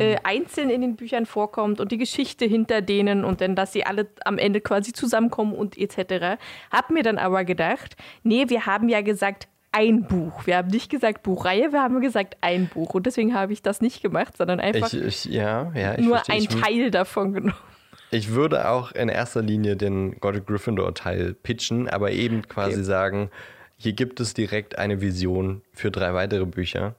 äh, 0.00 0.16
einzeln 0.24 0.70
in 0.70 0.80
den 0.80 0.96
Büchern 0.96 1.24
vorkommt 1.24 1.80
und 1.80 1.92
die 1.92 1.98
Geschichte 1.98 2.44
hinter 2.44 2.82
denen 2.82 3.24
und 3.24 3.40
dann, 3.40 3.54
dass 3.54 3.72
sie 3.72 3.86
alle 3.86 4.08
am 4.24 4.38
Ende 4.38 4.60
quasi 4.60 4.92
zusammenkommen 4.92 5.54
und 5.54 5.78
etc. 5.78 6.36
Hab 6.72 6.90
mir 6.90 7.04
dann 7.04 7.18
aber 7.18 7.44
gedacht, 7.44 7.96
nee, 8.24 8.48
wir 8.48 8.66
haben 8.66 8.88
ja 8.88 9.02
gesagt, 9.02 9.46
ein 9.70 10.02
Buch. 10.02 10.46
Wir 10.46 10.56
haben 10.56 10.68
nicht 10.68 10.90
gesagt 10.90 11.22
Buchreihe, 11.22 11.72
wir 11.72 11.80
haben 11.80 12.00
gesagt 12.00 12.36
ein 12.40 12.66
Buch. 12.66 12.94
Und 12.94 13.06
deswegen 13.06 13.34
habe 13.34 13.52
ich 13.52 13.62
das 13.62 13.80
nicht 13.80 14.02
gemacht, 14.02 14.36
sondern 14.36 14.58
einfach 14.58 14.92
ich, 14.92 15.02
ich, 15.02 15.24
ja, 15.26 15.72
ja, 15.74 16.00
nur 16.00 16.16
verstehe. 16.18 16.36
ein 16.36 16.62
Teil 16.62 16.90
davon 16.90 17.32
genommen. 17.32 17.73
Ich 18.14 18.30
würde 18.30 18.70
auch 18.70 18.92
in 18.92 19.08
erster 19.08 19.42
Linie 19.42 19.74
den 19.74 20.20
Godric 20.20 20.46
Gryffindor-Teil 20.46 21.34
pitchen, 21.34 21.88
aber 21.88 22.12
eben 22.12 22.46
quasi 22.46 22.76
okay. 22.76 22.84
sagen, 22.84 23.30
hier 23.76 23.92
gibt 23.92 24.20
es 24.20 24.34
direkt 24.34 24.78
eine 24.78 25.00
Vision 25.00 25.62
für 25.72 25.90
drei 25.90 26.14
weitere 26.14 26.46
Bücher. 26.46 26.94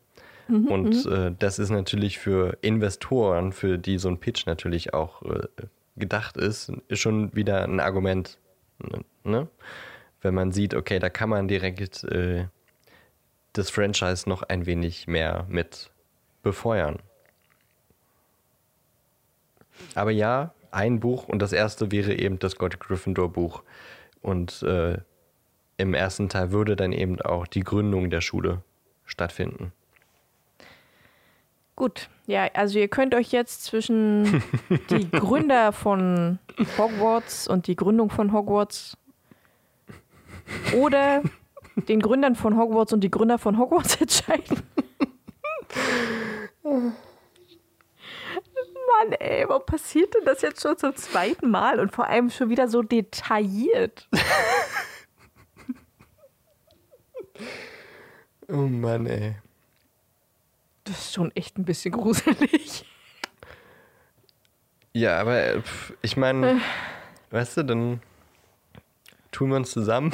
Mhm, 0.49 0.67
und 0.67 1.06
mhm. 1.06 1.13
äh, 1.13 1.36
das 1.39 1.58
ist 1.58 1.69
natürlich 1.69 2.19
für 2.19 2.58
Investoren, 2.60 3.54
für 3.54 3.78
die 3.78 3.97
so 3.97 4.10
ein 4.10 4.19
Pitch 4.19 4.45
natürlich 4.45 4.93
auch 4.93 5.21
äh, 5.21 5.47
gedacht 5.95 6.36
ist, 6.36 6.73
ist 6.89 6.99
schon 6.99 7.34
wieder 7.34 7.63
ein 7.63 7.80
Argument. 7.80 8.38
Ne? 9.23 9.47
Wenn 10.21 10.34
man 10.34 10.51
sieht, 10.51 10.73
okay, 10.73 10.99
da 10.99 11.10
kann 11.10 11.30
man 11.30 11.47
direkt 11.47 12.04
äh, 12.04 12.47
das 13.54 13.69
Franchise 13.69 14.28
noch 14.28 14.43
ein 14.43 14.65
wenig 14.65 15.08
mehr 15.08 15.45
mit 15.47 15.91
befeuern. 16.43 16.99
Aber 19.93 20.12
ja, 20.12 20.54
ein 20.75 20.99
Buch 20.99 21.27
und 21.27 21.41
das 21.41 21.53
erste 21.53 21.91
wäre 21.91 22.13
eben 22.13 22.38
das 22.39 22.57
Gothic 22.57 22.81
Gryffindor 22.81 23.29
Buch. 23.29 23.63
Und 24.21 24.61
äh, 24.63 24.97
im 25.77 25.93
ersten 25.93 26.29
Teil 26.29 26.51
würde 26.51 26.75
dann 26.75 26.91
eben 26.91 27.21
auch 27.21 27.47
die 27.47 27.61
Gründung 27.61 28.09
der 28.09 28.21
Schule 28.21 28.61
stattfinden. 29.05 29.71
Gut, 31.75 32.09
ja, 32.25 32.47
also 32.53 32.79
ihr 32.79 32.88
könnt 32.88 33.13
euch 33.13 33.31
jetzt 33.31 33.65
zwischen 33.65 34.41
die 34.89 35.09
Gründer 35.11 35.73
von 35.73 36.39
Hogwarts 36.77 37.47
und 37.47 37.67
die 37.67 37.75
Gründung 37.75 38.09
von 38.09 38.31
Hogwarts 38.31 38.97
oder 40.73 41.21
den 41.89 41.99
Gründern 41.99 42.35
von 42.35 42.57
Hogwarts 42.57 42.93
und 42.93 43.01
die 43.01 43.11
Gründer 43.11 43.38
von 43.38 43.57
Hogwarts 43.57 43.95
entscheiden. 44.01 44.61
Mann, 48.99 49.13
ey, 49.13 49.45
warum 49.47 49.65
passiert 49.65 50.13
denn 50.13 50.25
das 50.25 50.41
jetzt 50.41 50.62
schon 50.62 50.77
zum 50.77 50.95
zweiten 50.95 51.49
Mal 51.49 51.79
und 51.79 51.91
vor 51.91 52.08
allem 52.08 52.29
schon 52.29 52.49
wieder 52.49 52.67
so 52.67 52.81
detailliert? 52.81 54.08
oh 58.48 58.54
Mann, 58.54 59.08
ey. 59.08 59.35
Das 60.83 61.00
ist 61.00 61.13
schon 61.13 61.35
echt 61.35 61.58
ein 61.58 61.65
bisschen 61.65 61.93
gruselig. 61.93 62.85
Ja, 64.93 65.19
aber 65.19 65.43
äh, 65.43 65.62
ich 66.02 66.15
meine, 66.15 66.52
äh. 66.52 66.56
weißt 67.31 67.58
du, 67.58 67.63
dann 67.63 68.02
tun 69.31 69.50
wir 69.50 69.58
uns 69.58 69.71
zusammen 69.71 70.13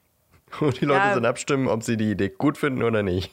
und 0.60 0.80
die 0.80 0.84
Leute 0.84 1.06
ja. 1.06 1.14
dann 1.14 1.24
abstimmen, 1.24 1.66
ob 1.66 1.82
sie 1.82 1.96
die 1.96 2.12
Idee 2.12 2.28
gut 2.28 2.58
finden 2.58 2.82
oder 2.82 3.02
nicht. 3.02 3.32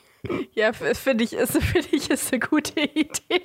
Ja, 0.54 0.74
finde 0.74 1.24
ich, 1.24 1.34
ist, 1.34 1.62
find 1.64 1.94
ich 1.94 2.10
ist 2.10 2.34
eine 2.34 2.40
gute 2.40 2.82
Idee. 2.82 3.42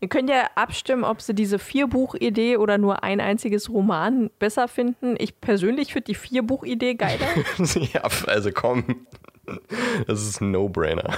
Ihr 0.00 0.08
könnt 0.08 0.30
ja 0.30 0.48
abstimmen, 0.54 1.02
ob 1.02 1.20
sie 1.20 1.34
diese 1.34 1.58
Vier-Buch-Idee 1.58 2.56
oder 2.56 2.78
nur 2.78 3.02
ein 3.02 3.20
einziges 3.20 3.68
Roman 3.68 4.30
besser 4.38 4.68
finden. 4.68 5.16
Ich 5.18 5.40
persönlich 5.40 5.92
finde 5.92 6.06
die 6.06 6.14
Vier-Buch-Idee 6.14 6.94
geiler. 6.94 7.26
ja, 7.58 8.02
also 8.26 8.50
komm. 8.52 9.06
Das 10.06 10.22
ist 10.22 10.40
ein 10.40 10.52
No-Brainer. 10.52 11.14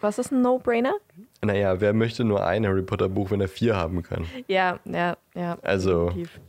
Was 0.00 0.18
ist 0.18 0.32
ein 0.32 0.42
No-Brainer? 0.42 0.94
Naja, 1.42 1.80
wer 1.80 1.92
möchte 1.92 2.24
nur 2.24 2.44
ein 2.44 2.66
Harry 2.66 2.82
Potter-Buch, 2.82 3.30
wenn 3.30 3.40
er 3.40 3.48
vier 3.48 3.76
haben 3.76 4.02
kann? 4.02 4.26
Ja, 4.48 4.80
ja, 4.84 5.16
ja. 5.34 5.58
Also. 5.62 6.06
Definitiv. 6.06 6.40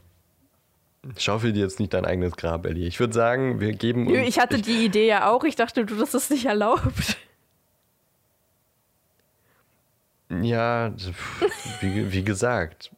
Schaufel 1.18 1.54
dir 1.54 1.62
jetzt 1.62 1.80
nicht 1.80 1.94
dein 1.94 2.06
eigenes 2.06 2.36
Grab, 2.36 2.66
Ellie. 2.66 2.88
Ich 2.88 3.00
würde 3.00 3.14
sagen, 3.14 3.60
wir 3.60 3.72
geben 3.72 4.08
uns. 4.08 4.18
Ich 4.28 4.40
hatte 4.40 4.62
die 4.62 4.86
Idee 4.86 5.08
ja 5.08 5.30
auch. 5.30 5.44
Ich 5.46 5.56
dachte, 5.56 5.86
du 5.86 5.98
hast 5.98 6.14
es 6.14 6.30
nicht 6.30 6.46
erlaubt. 6.46 7.18
Ja, 10.30 10.94
wie, 11.82 12.12
wie 12.12 12.24
gesagt, 12.24 12.92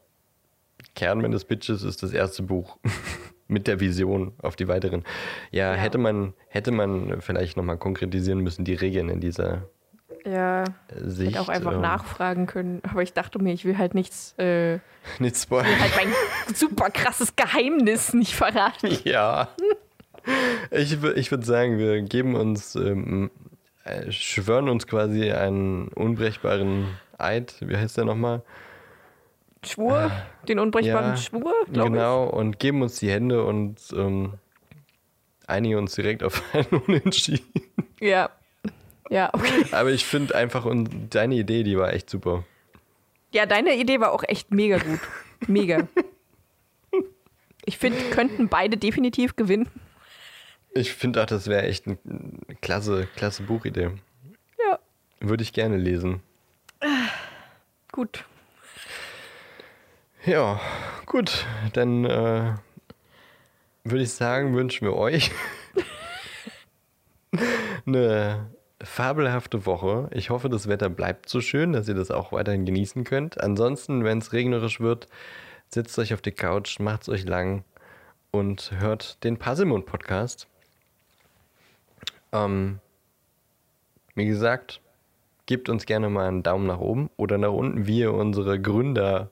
Kern 0.96 1.22
meines 1.22 1.46
Pitches 1.46 1.84
ist 1.84 2.04
das 2.04 2.12
erste 2.12 2.44
Buch 2.44 2.78
mit 3.48 3.68
der 3.68 3.80
Vision 3.80 4.34
auf 4.42 4.56
die 4.56 4.68
weiteren. 4.68 5.04
Ja, 5.52 5.74
ja. 5.74 5.80
hätte 5.80 5.98
man 5.98 6.34
hätte 6.50 6.72
man 6.72 7.22
vielleicht 7.22 7.56
nochmal 7.56 7.78
konkretisieren 7.78 8.40
müssen 8.40 8.66
die 8.66 8.74
Regeln 8.74 9.10
in 9.10 9.22
dieser 9.22 9.70
Ja, 10.26 10.66
Sicht. 10.96 11.32
hätte 11.32 11.42
auch 11.42 11.50
einfach 11.50 11.74
ähm, 11.74 11.82
nachfragen 11.82 12.46
können. 12.48 12.82
Aber 12.90 13.02
ich 13.02 13.14
dachte 13.14 13.40
mir, 13.40 13.54
ich 13.54 13.66
will 13.66 13.78
halt 13.78 13.94
nichts, 13.96 14.34
äh, 14.38 14.80
Nicht 15.20 15.38
spoilern. 15.38 15.80
halt 15.80 15.92
mein 15.96 16.56
super 16.56 16.90
krasses 16.90 17.36
Geheimnis 17.36 18.14
nicht 18.14 18.36
verraten. 18.36 18.98
Ja. 19.04 19.50
Ich, 20.70 21.04
ich 21.04 21.32
würde 21.32 21.46
sagen, 21.46 21.80
wir 21.80 22.00
geben 22.04 22.36
uns, 22.36 22.76
ähm, 22.76 23.32
äh, 23.86 24.12
schwören 24.12 24.70
uns 24.70 24.86
quasi 24.86 25.32
einen 25.32 25.88
unbrechbaren 25.88 26.86
Eid. 27.18 27.56
Wie 27.62 27.76
heißt 27.76 27.98
der 27.98 28.06
nochmal? 28.06 28.44
Schwur, 29.64 30.12
den 30.48 30.60
unbrechbaren 30.60 31.12
ja, 31.12 31.18
Schwur, 31.18 31.54
glaube 31.72 31.92
Genau, 31.92 32.26
und 32.26 32.60
geben 32.60 32.82
uns 32.84 33.00
die 33.00 33.10
Hände 33.10 33.44
und 33.44 33.80
ähm, 33.96 34.34
einigen 35.48 35.78
uns 35.78 35.96
direkt 35.96 36.24
auf 36.24 36.44
einen 36.54 36.66
Unentschieden. 36.88 37.46
ich. 38.00 38.08
Ja. 38.08 38.30
Ja, 39.12 39.30
okay. 39.34 39.66
Aber 39.72 39.90
ich 39.92 40.06
finde 40.06 40.36
einfach, 40.36 40.64
und 40.64 41.14
deine 41.14 41.36
Idee, 41.36 41.64
die 41.64 41.78
war 41.78 41.94
echt 41.94 42.10
super. 42.10 42.46
Ja, 43.34 43.46
deine 43.46 43.76
Idee 43.76 44.00
war 44.00 44.14
auch 44.14 44.24
echt 44.24 44.52
mega 44.52 44.78
gut. 44.78 45.00
Mega. 45.48 45.88
Ich 47.66 47.78
finde, 47.78 48.00
könnten 48.10 48.48
beide 48.48 48.78
definitiv 48.78 49.36
gewinnen. 49.36 49.68
Ich 50.74 50.94
finde 50.94 51.22
auch, 51.22 51.26
das 51.26 51.48
wäre 51.48 51.64
echt 51.64 51.86
eine 51.86 51.98
klasse, 52.62 53.08
klasse 53.18 53.44
Buchidee. 53.44 53.92
Ja, 54.66 54.80
Würde 55.20 55.44
ich 55.44 55.52
gerne 55.52 55.76
lesen. 55.78 56.22
gut. 57.92 58.24
Ja, 60.26 60.62
gut, 61.06 61.46
dann 61.74 62.06
äh, 62.06 62.54
würde 63.84 64.04
ich 64.04 64.14
sagen, 64.14 64.56
wünschen 64.56 64.88
wir 64.88 64.96
euch 64.96 65.32
eine 67.86 68.50
fabelhafte 68.84 69.66
Woche. 69.66 70.10
Ich 70.12 70.30
hoffe, 70.30 70.50
das 70.50 70.68
Wetter 70.68 70.90
bleibt 70.90 71.30
so 71.30 71.42
schön, 71.42 71.74
dass 71.74 71.88
ihr 71.88 71.96
das 71.96 72.12
auch 72.12 72.32
weiterhin 72.32 72.66
genießen 72.66 73.04
könnt. 73.04 73.40
Ansonsten, 73.42 74.04
wenn 74.04 74.20
es 74.20 74.34
regnerisch 74.34 74.80
wird, 74.80 75.08
setzt 75.70 75.98
euch 76.00 76.14
auf 76.14 76.22
die 76.22 76.32
Couch, 76.32 76.80
macht's 76.80 77.10
euch 77.10 77.26
lang 77.26 77.64
und 78.32 78.72
hört 78.80 79.24
den 79.24 79.38
Puzzlemund 79.38 79.86
Podcast. 79.86 80.48
Ähm, 82.32 82.80
wie 84.16 84.26
gesagt, 84.26 84.82
gebt 85.46 85.70
uns 85.70 85.86
gerne 85.86 86.10
mal 86.10 86.28
einen 86.28 86.44
Daumen 86.44 86.68
nach 86.68 86.80
oben 86.80 87.10
oder 87.18 87.38
nach 87.38 87.52
unten, 87.52 87.88
wie 87.88 88.00
ihr 88.00 88.14
unsere 88.14 88.60
Gründerideen 88.60 89.30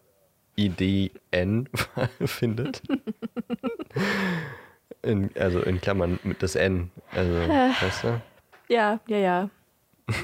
findet. 2.26 2.82
In, 5.02 5.30
also 5.40 5.62
in 5.62 5.80
Klammern 5.80 6.20
mit 6.24 6.44
das 6.44 6.56
N. 6.56 6.92
Also, 7.14 7.34
weißt 7.34 8.04
du? 8.04 8.22
Ja, 8.70 9.00
ja, 9.08 9.18
ja. 9.18 9.50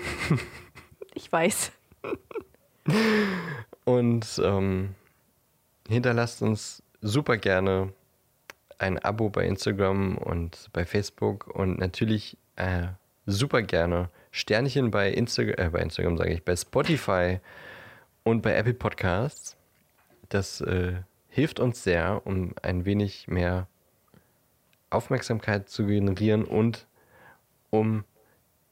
Ich 1.17 1.31
weiß. 1.31 1.71
Und 3.85 4.41
ähm, 4.43 4.95
hinterlasst 5.87 6.41
uns 6.41 6.83
super 7.01 7.37
gerne 7.37 7.93
ein 8.77 8.99
Abo 8.99 9.29
bei 9.29 9.45
Instagram 9.45 10.17
und 10.17 10.69
bei 10.73 10.85
Facebook 10.85 11.47
und 11.47 11.79
natürlich 11.79 12.37
äh, 12.57 12.87
super 13.25 13.61
gerne 13.61 14.09
Sternchen 14.31 14.91
bei 14.91 15.09
Instagram, 15.09 15.67
äh, 15.67 15.69
bei 15.69 15.79
Instagram 15.79 16.17
sage 16.17 16.33
ich, 16.33 16.43
bei 16.43 16.55
Spotify 16.55 17.39
und 18.23 18.41
bei 18.41 18.53
Apple 18.53 18.73
Podcasts. 18.73 19.55
Das 20.27 20.59
äh, 20.59 20.95
hilft 21.29 21.61
uns 21.61 21.81
sehr, 21.83 22.21
um 22.25 22.53
ein 22.61 22.83
wenig 22.83 23.29
mehr 23.29 23.67
Aufmerksamkeit 24.89 25.69
zu 25.69 25.85
generieren 25.85 26.43
und 26.43 26.87
um 27.69 28.03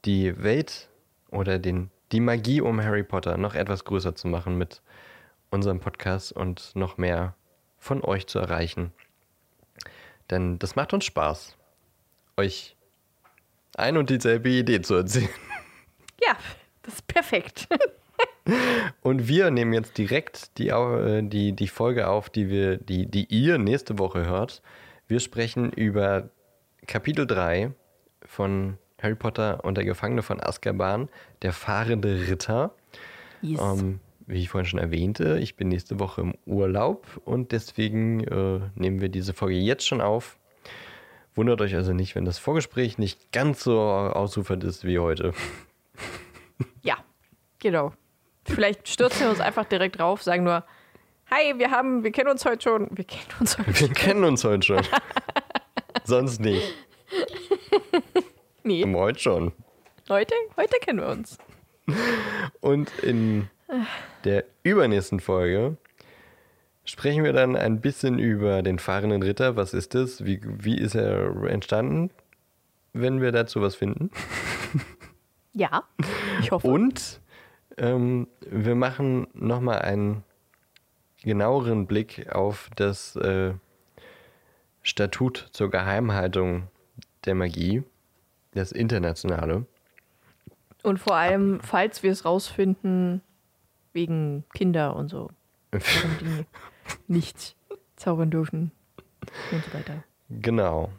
die 0.05 0.41
Welt 0.41 0.89
oder 1.29 1.59
den, 1.59 1.89
die 2.11 2.19
Magie 2.19 2.61
um 2.61 2.81
Harry 2.81 3.03
Potter 3.03 3.37
noch 3.37 3.55
etwas 3.55 3.85
größer 3.85 4.15
zu 4.15 4.27
machen 4.27 4.57
mit 4.57 4.81
unserem 5.49 5.79
Podcast 5.79 6.31
und 6.31 6.75
noch 6.75 6.97
mehr 6.97 7.35
von 7.77 8.03
euch 8.03 8.27
zu 8.27 8.39
erreichen. 8.39 8.91
Denn 10.29 10.59
das 10.59 10.75
macht 10.75 10.93
uns 10.93 11.05
Spaß, 11.05 11.57
euch 12.37 12.75
ein 13.75 13.97
und 13.97 14.09
dieselbe 14.09 14.49
Idee 14.49 14.81
zu 14.81 14.95
erzählen. 14.95 15.29
Ja, 16.21 16.37
das 16.83 16.95
ist 16.95 17.07
perfekt. 17.07 17.67
Und 19.01 19.27
wir 19.27 19.51
nehmen 19.51 19.73
jetzt 19.73 19.97
direkt 19.97 20.57
die, 20.57 20.69
äh, 20.69 21.21
die, 21.21 21.53
die 21.53 21.67
Folge 21.67 22.07
auf, 22.07 22.29
die, 22.29 22.49
wir, 22.49 22.77
die, 22.77 23.05
die 23.05 23.25
ihr 23.25 23.57
nächste 23.57 23.99
Woche 23.99 24.25
hört. 24.25 24.61
Wir 25.07 25.19
sprechen 25.19 25.71
über 25.71 26.29
Kapitel 26.87 27.25
3 27.25 27.71
von 28.25 28.77
Harry 29.03 29.15
Potter 29.15 29.63
und 29.63 29.75
der 29.75 29.83
Gefangene 29.83 30.23
von 30.23 30.41
Azkaban, 30.41 31.09
der 31.41 31.53
fahrende 31.53 32.27
Ritter. 32.27 32.73
Yes. 33.41 33.59
Ähm, 33.61 33.99
wie 34.25 34.39
ich 34.39 34.49
vorhin 34.49 34.65
schon 34.65 34.79
erwähnte, 34.79 35.37
ich 35.39 35.57
bin 35.57 35.67
nächste 35.67 35.99
Woche 35.99 36.21
im 36.21 36.33
Urlaub 36.45 37.05
und 37.25 37.51
deswegen 37.51 38.23
äh, 38.23 38.61
nehmen 38.75 39.01
wir 39.01 39.09
diese 39.09 39.33
Folge 39.33 39.55
jetzt 39.55 39.85
schon 39.85 39.99
auf. 39.99 40.37
Wundert 41.35 41.61
euch 41.61 41.75
also 41.75 41.93
nicht, 41.93 42.15
wenn 42.15 42.25
das 42.25 42.37
Vorgespräch 42.37 42.97
nicht 42.97 43.31
ganz 43.31 43.63
so 43.63 43.79
ausufert 43.79 44.63
ist 44.63 44.85
wie 44.85 44.99
heute. 44.99 45.33
Ja, 46.81 46.97
genau. 47.59 47.93
Vielleicht 48.45 48.87
stürzen 48.87 49.21
wir 49.21 49.29
uns 49.29 49.39
einfach 49.39 49.65
direkt 49.65 49.99
drauf, 49.99 50.21
sagen 50.21 50.43
nur, 50.43 50.63
hi, 51.31 51.57
wir 51.57 51.71
haben, 51.71 52.03
wir 52.03 52.11
kennen 52.11 52.29
uns 52.29 52.45
heute 52.45 52.61
schon. 52.61 52.87
Wir 52.91 53.05
kennen 53.05 53.25
uns 53.39 53.57
heute 53.57 53.79
Wir 53.79 53.89
kennen 53.89 54.23
uns 54.23 54.43
heute 54.43 54.65
schon. 54.65 54.81
Sonst 56.03 56.39
nicht. 56.39 56.73
Nee, 58.63 58.85
Heute 58.93 59.19
schon. 59.19 59.51
heute, 60.09 60.33
heute 60.57 60.77
kennen 60.81 60.99
wir 60.99 61.07
uns. 61.09 61.37
Und 62.61 62.91
in 62.99 63.49
der 64.23 64.45
übernächsten 64.63 65.19
Folge 65.19 65.77
sprechen 66.85 67.23
wir 67.23 67.33
dann 67.33 67.55
ein 67.57 67.81
bisschen 67.81 68.19
über 68.19 68.61
den 68.61 68.79
fahrenden 68.79 69.21
Ritter. 69.21 69.55
Was 69.55 69.73
ist 69.73 69.95
das? 69.95 70.23
Wie, 70.25 70.39
wie 70.43 70.77
ist 70.77 70.95
er 70.95 71.43
entstanden? 71.43 72.09
Wenn 72.93 73.21
wir 73.21 73.31
dazu 73.31 73.61
was 73.61 73.75
finden. 73.75 74.11
Ja, 75.55 75.83
ich 76.41 76.49
hoffe. 76.49 76.67
Und 76.67 77.21
ähm, 77.77 78.27
wir 78.49 78.73
machen 78.73 79.27
nochmal 79.35 79.83
einen 79.83 80.23
genaueren 81.21 81.85
Blick 81.85 82.27
auf 82.33 82.71
das 82.75 83.15
äh, 83.17 83.53
Statut 84.81 85.49
zur 85.51 85.69
Geheimhaltung 85.69 86.69
der 87.25 87.35
Magie, 87.35 87.83
das 88.55 88.71
internationale. 88.71 89.65
Und 90.83 90.99
vor 90.99 91.15
allem, 91.15 91.59
falls 91.61 92.03
wir 92.03 92.11
es 92.11 92.25
rausfinden, 92.25 93.21
wegen 93.93 94.43
Kinder 94.53 94.95
und 94.95 95.09
so, 95.09 95.29
die 95.73 96.45
nicht 97.07 97.55
zaubern 97.95 98.31
dürfen 98.31 98.71
und 99.51 99.63
so 99.63 99.73
weiter. 99.73 100.03
Genau. 100.29 100.91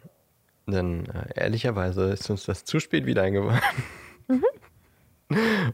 Denn 0.66 1.06
äh, 1.06 1.40
ehrlicherweise 1.40 2.04
ist 2.12 2.30
uns 2.30 2.44
das 2.44 2.64
zu 2.64 2.80
spät 2.80 3.04
wieder 3.04 3.22
eingefallen. 3.22 3.60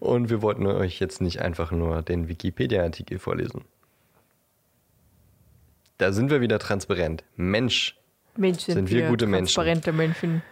Und 0.01 0.31
wir 0.31 0.43
wollten 0.43 0.66
euch 0.66 1.01
jetzt 1.01 1.20
nicht 1.20 1.41
einfach 1.41 1.70
nur 1.70 2.03
den 2.03 2.28
Wikipedia-Artikel 2.28 3.18
vorlesen. 3.18 3.64
Da 5.99 6.12
sind 6.12 6.31
wir 6.31 6.41
wieder 6.41 6.59
transparent. 6.59 7.24
Mensch, 7.37 7.97
Mensch, 8.37 8.61
sind, 8.61 8.74
Sind 8.74 8.91
wir 8.91 9.09
gute 9.09 9.26
Menschen. 9.26 9.55
transparente 9.55 9.93
Menschen. 9.93 10.43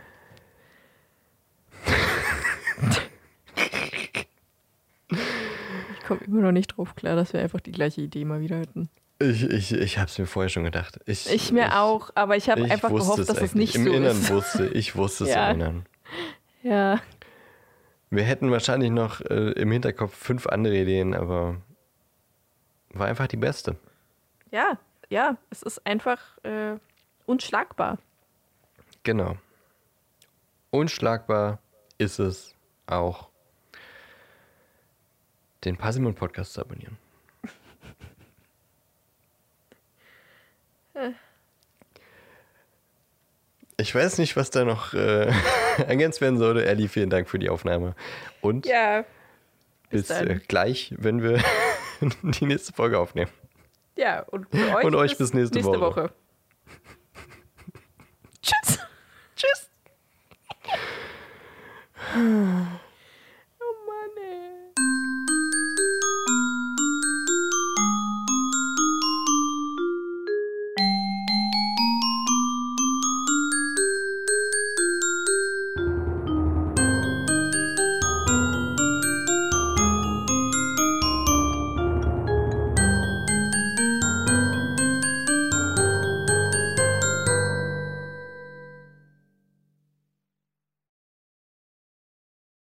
Komme 6.08 6.20
immer 6.26 6.40
noch 6.42 6.52
nicht 6.52 6.76
drauf 6.76 6.96
klar, 6.96 7.14
dass 7.14 7.32
wir 7.32 7.40
einfach 7.40 7.60
die 7.60 7.70
gleiche 7.72 8.00
Idee 8.00 8.24
mal 8.24 8.40
wieder 8.40 8.58
hatten. 8.58 8.88
ich, 9.20 9.44
ich, 9.44 9.72
ich 9.72 9.98
habe 9.98 10.06
es 10.08 10.18
mir 10.18 10.26
vorher 10.26 10.48
schon 10.48 10.64
gedacht. 10.64 10.98
Ich, 11.06 11.32
Ich 11.32 11.52
mir 11.52 11.78
auch, 11.80 12.10
aber 12.16 12.36
ich 12.36 12.50
habe 12.50 12.62
ich 12.62 12.72
einfach 12.72 12.88
gehofft, 12.90 13.28
dass 13.28 13.40
es 13.40 13.54
nicht 13.54 13.76
Im 13.76 13.84
so 13.84 13.90
Innern 13.92 14.16
ist. 14.18 14.30
wusste 14.30 14.66
ich, 14.66 14.96
wusste 14.96 15.24
es 15.24 15.30
Ja. 15.34 15.50
im 15.50 15.60
Innern. 15.60 15.86
Ja, 16.64 17.00
Wir 18.10 18.24
hätten 18.24 18.50
wahrscheinlich 18.50 18.90
noch 18.90 19.20
äh, 19.20 19.52
im 19.52 19.70
Hinterkopf 19.70 20.14
fünf 20.16 20.46
andere 20.48 20.76
Ideen, 20.76 21.14
aber 21.14 21.56
war 22.90 23.06
einfach 23.06 23.28
die 23.28 23.36
beste. 23.36 23.76
ja, 24.50 24.78
ja, 25.10 25.36
es 25.50 25.62
ist 25.62 25.86
einfach 25.86 26.20
äh, 26.42 26.76
unschlagbar. 27.26 27.96
Genau. 29.04 29.36
Unschlagbar 30.70 31.60
ist 31.96 32.18
es 32.18 32.54
auch, 32.86 33.27
den 35.64 35.76
Passimon 35.76 36.14
Podcast 36.14 36.52
zu 36.54 36.60
abonnieren. 36.60 36.96
Ich 43.80 43.94
weiß 43.94 44.18
nicht, 44.18 44.36
was 44.36 44.50
da 44.50 44.64
noch 44.64 44.92
äh, 44.92 45.30
ergänzt 45.86 46.20
werden 46.20 46.38
sollte. 46.38 46.66
Ellie, 46.66 46.88
vielen 46.88 47.10
Dank 47.10 47.28
für 47.28 47.38
die 47.38 47.48
Aufnahme. 47.48 47.94
Und 48.40 48.66
Ja, 48.66 49.04
bis 49.90 50.08
bis 50.08 50.10
äh, 50.10 50.40
gleich, 50.48 50.92
wenn 50.98 51.22
wir 51.22 51.40
die 52.22 52.46
nächste 52.46 52.72
Folge 52.72 52.98
aufnehmen. 52.98 53.30
ja, 53.96 54.22
und 54.22 54.48
für 54.50 54.74
euch, 54.76 54.84
Und 54.84 54.94
euch 54.96 55.16
bis 55.16 55.32
nächste 55.32 55.62
Woche. 55.64 55.80
Woche. 55.80 56.12